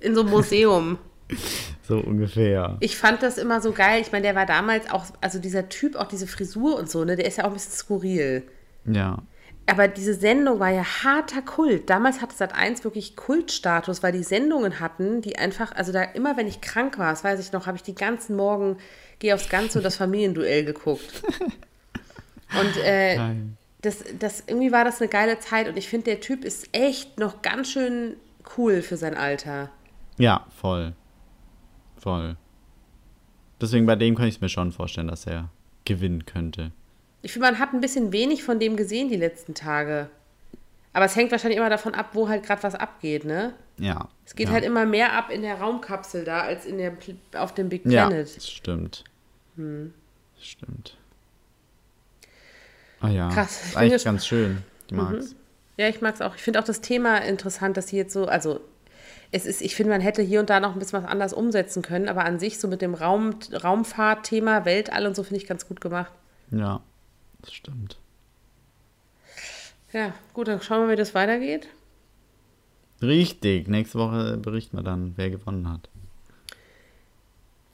[0.01, 0.97] In so einem Museum.
[1.87, 2.75] so ungefähr.
[2.81, 4.01] Ich fand das immer so geil.
[4.01, 7.15] Ich meine, der war damals auch, also dieser Typ, auch diese Frisur und so, ne,
[7.15, 8.43] der ist ja auch ein bisschen skurril.
[8.85, 9.19] Ja.
[9.67, 11.89] Aber diese Sendung war ja harter Kult.
[11.89, 16.35] Damals hatte Sat 1 wirklich Kultstatus, weil die Sendungen hatten, die einfach, also da immer,
[16.35, 18.77] wenn ich krank war, das weiß ich noch, habe ich die ganzen Morgen
[19.19, 21.21] Geh aufs Ganze und das Familienduell geguckt.
[22.59, 23.17] Und äh,
[23.81, 27.17] das, das, irgendwie war das eine geile Zeit und ich finde, der Typ ist echt
[27.17, 28.17] noch ganz schön
[28.57, 29.69] cool für sein Alter.
[30.17, 30.93] Ja, voll.
[31.97, 32.35] Voll.
[33.61, 35.49] Deswegen bei dem kann ich es mir schon vorstellen, dass er
[35.85, 36.71] gewinnen könnte.
[37.21, 40.09] Ich finde, man hat ein bisschen wenig von dem gesehen die letzten Tage.
[40.93, 43.53] Aber es hängt wahrscheinlich immer davon ab, wo halt gerade was abgeht, ne?
[43.77, 44.09] Ja.
[44.25, 44.53] Es geht ja.
[44.53, 46.93] halt immer mehr ab in der Raumkapsel da, als in der,
[47.35, 48.35] auf dem Big Ja, Planet.
[48.35, 49.03] das stimmt.
[49.55, 49.93] Hm.
[50.35, 50.97] Das stimmt.
[52.99, 53.29] Ah ja.
[53.29, 54.63] Krass, Ist eigentlich ganz schön.
[54.87, 55.35] Ich mag's.
[55.77, 56.35] Ja, ich mag es auch.
[56.35, 58.59] Ich finde auch das Thema interessant, dass sie jetzt so, also
[59.31, 61.81] es ist, ich finde, man hätte hier und da noch ein bisschen was anders umsetzen
[61.81, 65.67] können, aber an sich so mit dem Raum, Raumfahrtthema, Weltall und so finde ich ganz
[65.67, 66.11] gut gemacht.
[66.51, 66.81] Ja,
[67.41, 67.97] das stimmt.
[69.93, 71.67] Ja, gut, dann schauen wir, wie das weitergeht.
[73.01, 73.67] Richtig.
[73.67, 75.89] Nächste Woche berichten wir dann, wer gewonnen hat.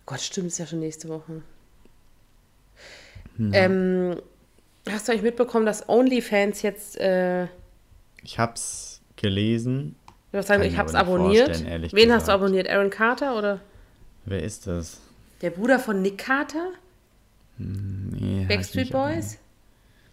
[0.06, 1.42] Gott, stimmt, ist ja schon nächste Woche.
[3.36, 3.52] Hm.
[3.54, 4.22] Ähm,
[4.90, 7.50] hast du eigentlich mitbekommen, dass OnlyFans jetzt, äh, ich
[8.24, 9.96] Ich hab's gelesen.
[10.32, 11.50] was sagen, ich nicht abonniert.
[11.50, 12.30] Wen hast du gesagt.
[12.30, 12.70] abonniert?
[12.70, 13.60] Aaron Carter oder
[14.26, 15.00] Wer ist das?
[15.42, 16.72] der Bruder von Nick Carter?
[17.58, 19.38] Nee, hab ich Backstreet Boys?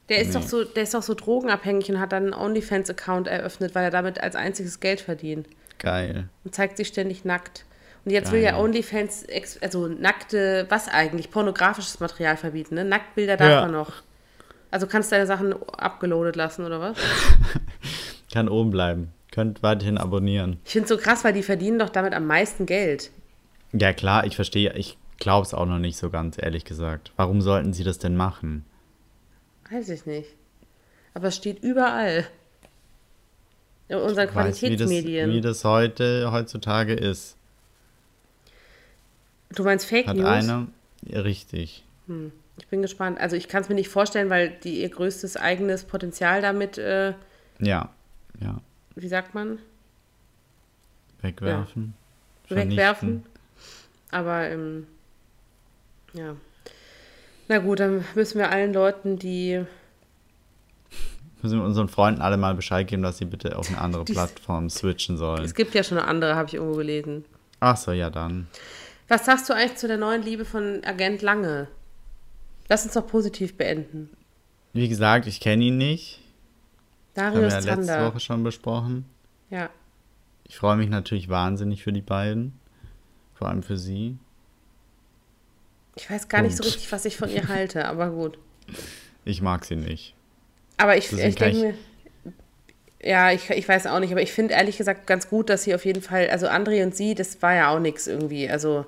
[0.09, 0.35] Der ist, Nee.
[0.35, 3.91] doch so, der ist doch so drogenabhängig und hat dann einen OnlyFans-Account eröffnet, weil er
[3.91, 5.47] damit als einziges Geld verdient.
[5.79, 6.29] Geil.
[6.45, 7.65] und zeigt sich ständig nackt.
[8.05, 8.61] Und jetzt will ja Geil.
[8.61, 9.27] OnlyFans,
[9.63, 11.31] also nackte, was eigentlich?
[11.31, 12.85] Pornografisches Material verbieten, ne?
[12.85, 13.61] Nacktbilder darf Ja.
[13.63, 13.93] man noch.
[14.71, 16.97] Also kannst deine Sachen abgeloadet lassen, oder was?
[18.33, 19.13] Kann oben bleiben.
[19.31, 20.59] Könnt weiterhin abonnieren.
[20.65, 23.11] Ich finde es so krass, weil die verdienen doch damit am meisten Geld.
[23.73, 24.73] Ja, klar, ich verstehe.
[24.75, 27.13] Ich glaube es auch noch nicht so ganz, ehrlich gesagt.
[27.17, 28.65] Warum sollten sie das denn machen?
[29.71, 30.29] Weiß ich nicht.
[31.15, 32.27] Aber es steht überall.
[33.89, 35.31] In unseren Ich weiß, wie das, Qualitätsmedien.
[35.31, 37.37] wie das heute, heutzutage ist.
[39.51, 40.27] du meinst Fake Hat News?
[40.27, 40.67] einer.
[41.03, 41.85] Ja, richtig.
[42.59, 43.21] Ich bin gespannt.
[43.21, 47.15] Also ich kann es mir nicht vorstellen, weil die ihr größtes eigenes Potenzial damit, äh,
[47.61, 47.91] Ja.
[48.41, 48.61] Ja.
[48.97, 49.59] wie sagt man,
[51.21, 51.95] Wegwerfen.
[52.49, 53.23] wegwerfen.
[53.23, 53.27] vernichten.
[54.11, 54.87] Aber ähm,
[56.15, 56.37] ja.
[57.49, 59.65] Na gut, dann müssen wir allen Leuten, die
[61.43, 64.71] Müssen wir unseren Freunden alle mal Bescheid geben, dass sie bitte auf eine andere Plattform
[64.71, 65.45] switchen sollen.
[65.45, 67.27] es gibt ja schon eine andere, habe ich irgendwo gelesen.
[67.61, 68.47] Ach so, ja dann.
[69.09, 71.69] Was sagst du eigentlich zu der neuen Liebe von Agent Lange?
[72.69, 74.09] Lass uns doch positiv beenden.
[74.73, 76.21] Wie gesagt, ich kenne ihn nicht.
[77.15, 78.07] Haben wir Darius ja letzte.
[78.07, 79.05] Woche schon besprochen.
[79.51, 79.69] Ja.
[80.45, 82.59] Ich freue mich natürlich wahnsinnig für die beiden.
[83.35, 84.17] Vor allem für sie.
[85.97, 88.39] Ich weiß gar nicht so richtig, was ich von ihr halte, aber gut.
[89.25, 90.15] Ich mag sie nicht.
[90.77, 91.75] Aber ich, Deswegen ich denke mir,
[93.03, 95.75] ja, ich, ich weiß auch nicht, aber ich finde ehrlich gesagt ganz gut, dass sie
[95.75, 98.49] auf jeden Fall, also André und sie, das war ja auch nichts irgendwie.
[98.49, 98.87] Also,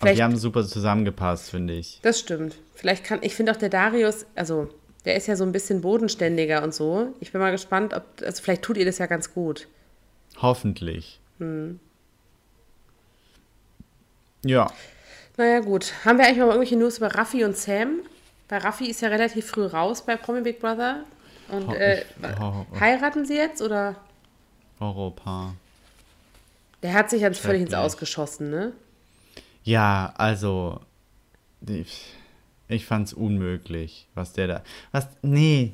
[0.00, 1.98] Aber die haben super zusammengepasst, finde ich.
[2.02, 2.56] das stimmt.
[2.74, 4.68] Vielleicht kann, ich finde auch der Darius, also,
[5.04, 7.14] der ist ja so ein bisschen bodenständiger und so.
[7.20, 9.66] Ich bin mal gespannt, ob, also vielleicht tut ihr das ja ganz gut.
[10.36, 11.18] Hoffentlich.
[11.38, 11.80] Hm.
[14.44, 14.70] Ja.
[15.38, 15.94] Naja, gut.
[16.04, 18.00] Haben wir eigentlich mal irgendwelche News über Raffi und Sam?
[18.48, 21.04] Weil Raffi ist ja relativ früh raus bei Promi Big Brother.
[21.48, 23.94] Und äh, ich- heiraten sie jetzt oder?
[24.80, 25.54] Horrorpaar.
[26.82, 27.74] Der hat sich jetzt völlig ins.
[27.74, 28.72] Ausgeschossen, ne?
[29.64, 30.80] Ja, also.
[31.60, 31.86] die-
[32.68, 34.62] Ich fand's unmöglich, was der da.
[34.92, 35.08] Was?
[35.22, 35.72] Nee.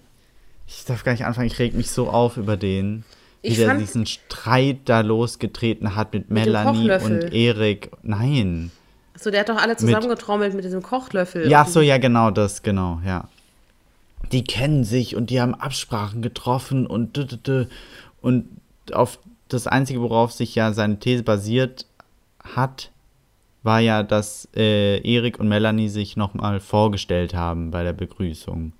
[0.66, 3.04] Ich darf gar nicht anfangen, ich reg mich so auf über den.
[3.42, 7.90] Wie Ich der diesen Streit da losgetreten hat mit, Mit Melanie und Erik.
[8.02, 8.70] Nein.
[9.16, 11.48] So, der hat doch alle zusammengetrommelt mit diesem Kochlöffel.
[11.48, 13.28] Ja, so, ja, genau das, genau, ja.
[14.32, 17.66] Die kennen sich und die haben Absprachen getroffen und dü- dü- dü.
[18.20, 18.48] und
[18.92, 21.86] auf das Einzige, worauf sich ja seine These basiert
[22.42, 22.90] hat,
[23.62, 28.72] war ja, dass äh, Erik und Melanie sich nochmal vorgestellt haben bei der Begrüßung.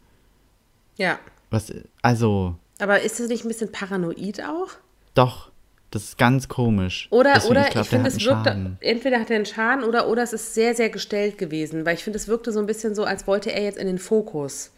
[0.96, 1.18] Ja.
[1.50, 1.72] Was,
[2.02, 4.68] also, Aber ist das nicht ein bisschen paranoid auch?
[5.14, 5.50] doch,
[5.94, 7.08] das ist ganz komisch.
[7.10, 10.22] Oder, Deswegen, oder ich, der finde, es wirkte, entweder hat er einen Schaden oder, oder
[10.22, 11.86] es ist sehr, sehr gestellt gewesen.
[11.86, 13.98] Weil ich finde, es wirkte so ein bisschen so, als wollte er jetzt in den
[13.98, 14.72] Fokus.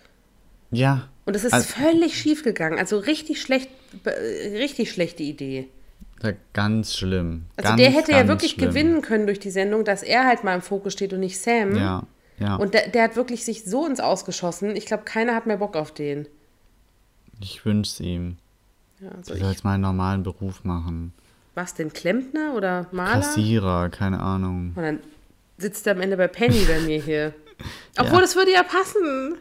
[0.71, 1.09] Ja.
[1.25, 2.79] Und es ist Also- völlig schief gegangen.
[2.79, 3.71] Also richtig schlecht,
[4.05, 4.11] äh,
[4.59, 5.69] richtig schlechte Idee.
[6.23, 7.47] Ja, Ganz schlimm.
[7.57, 8.69] Also ganz, der hätte ja wirklich schlimm.
[8.69, 11.77] gewinnen können durch die Sendung, dass er halt mal im Fokus steht und nicht Sam.
[11.77, 12.03] Ja,
[12.39, 12.57] ja.
[12.57, 14.77] Und der, der hat wirklich sich so ins Ausgeschossen.
[14.77, 16.27] Ich glaube, keiner hat mehr Bock auf den.
[17.41, 18.39] ich wünsche es ihm.
[19.01, 21.13] Ja, also ich, soll jetzt mal einen normalen Beruf machen.
[21.55, 23.21] was denn, Klempner oder Maler?
[23.21, 24.73] Kassierer, keine Ahnung.
[24.75, 25.01] Und dann
[25.59, 27.35] sitzt er am Ende bei Penny bei mir hier.
[27.99, 29.37] Obwohl, das würde ja passen.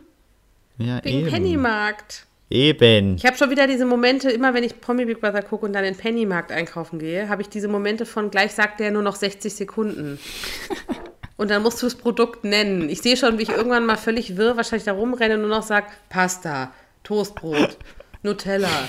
[0.78, 1.30] Ja, Wegen eben.
[1.30, 2.26] Pennymarkt.
[2.50, 3.16] Eben.
[3.16, 5.84] Ich habe schon wieder diese Momente, immer wenn ich Promi Big Brother gucke und dann
[5.84, 9.54] in Pennymarkt einkaufen gehe, habe ich diese Momente von gleich sagt der nur noch 60
[9.54, 10.20] Sekunden.
[11.38, 12.88] Und dann musst du das Produkt nennen.
[12.90, 15.64] Ich sehe schon, wie ich irgendwann mal völlig wirr wahrscheinlich da rumrenne und nur noch
[15.64, 16.72] sage, Pasta,
[17.04, 17.78] Toastbrot,
[18.24, 18.88] Nutella.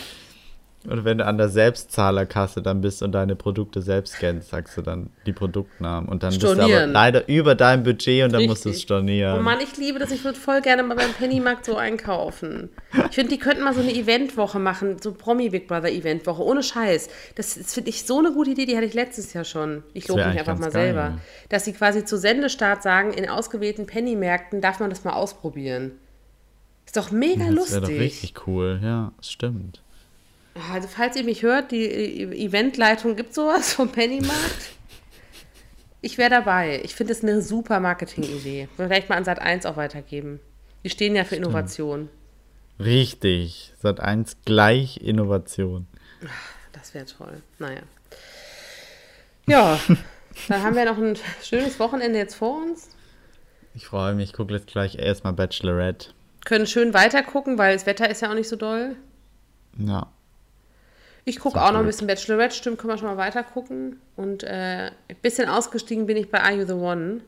[0.91, 4.83] Oder wenn du an der Selbstzahlerkasse dann bist und deine Produkte selbst scannst, sagst du
[4.83, 6.09] dann die Produktnamen.
[6.09, 6.93] Und dann bist du aber Stornieren.
[6.93, 9.39] leider über deinem Budget und dann musst du es stornieren.
[9.39, 10.11] Oh Mann, ich liebe das.
[10.11, 12.71] Ich würde voll gerne mal beim Pennymarkt so einkaufen.
[13.11, 16.63] Ich finde, die könnten mal so eine Eventwoche machen, so Promi Big Brother Eventwoche, ohne
[16.63, 17.09] Scheiß.
[17.35, 19.83] Das, das finde ich so eine gute Idee, die hatte ich letztes Jahr schon.
[19.93, 20.87] Ich Das lobe mich einfach mal geil.
[20.95, 21.19] selber.
[21.49, 25.93] Dass sie quasi zu Sendestart sagen, in ausgewählten Pennymärkten darf man das mal ausprobieren.
[26.85, 28.01] Ist doch mega das wäre doch lustig.
[28.01, 28.79] richtig cool.
[28.83, 29.83] Ja, das stimmt.
[30.73, 34.71] Also, falls ihr mich hört, die äh, Eventleitung gibt sowas vom Pennymarkt.
[36.01, 36.81] Ich wäre dabei.
[36.85, 38.69] Ich finde es eine super Marketing-Idee.
[38.77, 40.41] Vielleicht mal an Sat 1 auch weitergeben.
[40.85, 42.09] Die stehen ja für Innovation.
[42.79, 43.73] Richtig.
[43.81, 45.87] Sat 1 gleich Innovation.
[46.73, 47.43] Das wäre toll.
[47.59, 47.81] Naja.
[49.47, 49.81] Ja,
[50.49, 52.91] dann haben wir noch ein schönes Wochenende jetzt vor uns.
[53.75, 54.31] Ich freue mich.
[54.31, 56.11] Ich gucke jetzt gleich erstmal Bachelorette.
[56.45, 58.97] Können schön weitergucken, weil das Wetter ist ja auch nicht so doll.
[59.79, 60.13] Ja.
[61.29, 63.99] Ich gucke auch noch ein bisschen Bachelorette, stimmt, können wir schon mal weiter gucken.
[64.15, 67.21] Und äh, ein bisschen ausgestiegen bin ich bei Are You the One.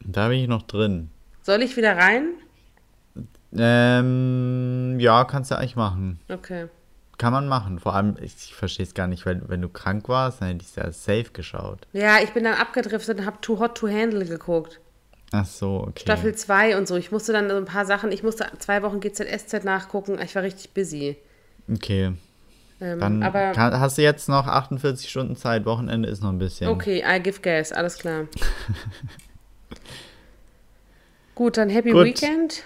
[0.00, 1.10] Da bin ich noch drin.
[1.42, 2.30] Soll ich wieder rein?
[3.54, 6.20] Ähm, ja, kannst du eigentlich machen.
[6.30, 6.68] Okay.
[7.18, 7.78] kann man machen.
[7.78, 10.62] Vor allem, ich, ich verstehe es gar nicht, wenn, wenn du krank warst, dann hätte
[10.62, 11.86] ich es ja safe geschaut.
[11.92, 14.80] Ja, ich bin dann abgedriftet und habe Too Hot to Handle geguckt.
[15.32, 16.00] Ach so, okay.
[16.00, 16.96] Staffel 2 und so.
[16.96, 20.18] Ich musste dann so ein paar Sachen, ich musste zwei Wochen GZSZ nachgucken.
[20.24, 21.16] Ich war richtig busy.
[21.70, 22.14] Okay.
[22.80, 25.64] Ähm, Dann aber kann, hast du jetzt noch 48 Stunden Zeit.
[25.64, 26.68] Wochenende ist noch ein bisschen.
[26.68, 28.26] okay, I give gas, alles klar.
[31.34, 32.06] gut, dann Happy Gut.
[32.06, 32.64] Weekend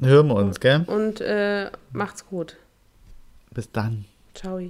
[0.00, 0.84] Hören wir uns, gell?
[0.86, 2.56] und äh, macht's gut.
[3.52, 4.06] Bis dann.
[4.34, 4.60] Ciao.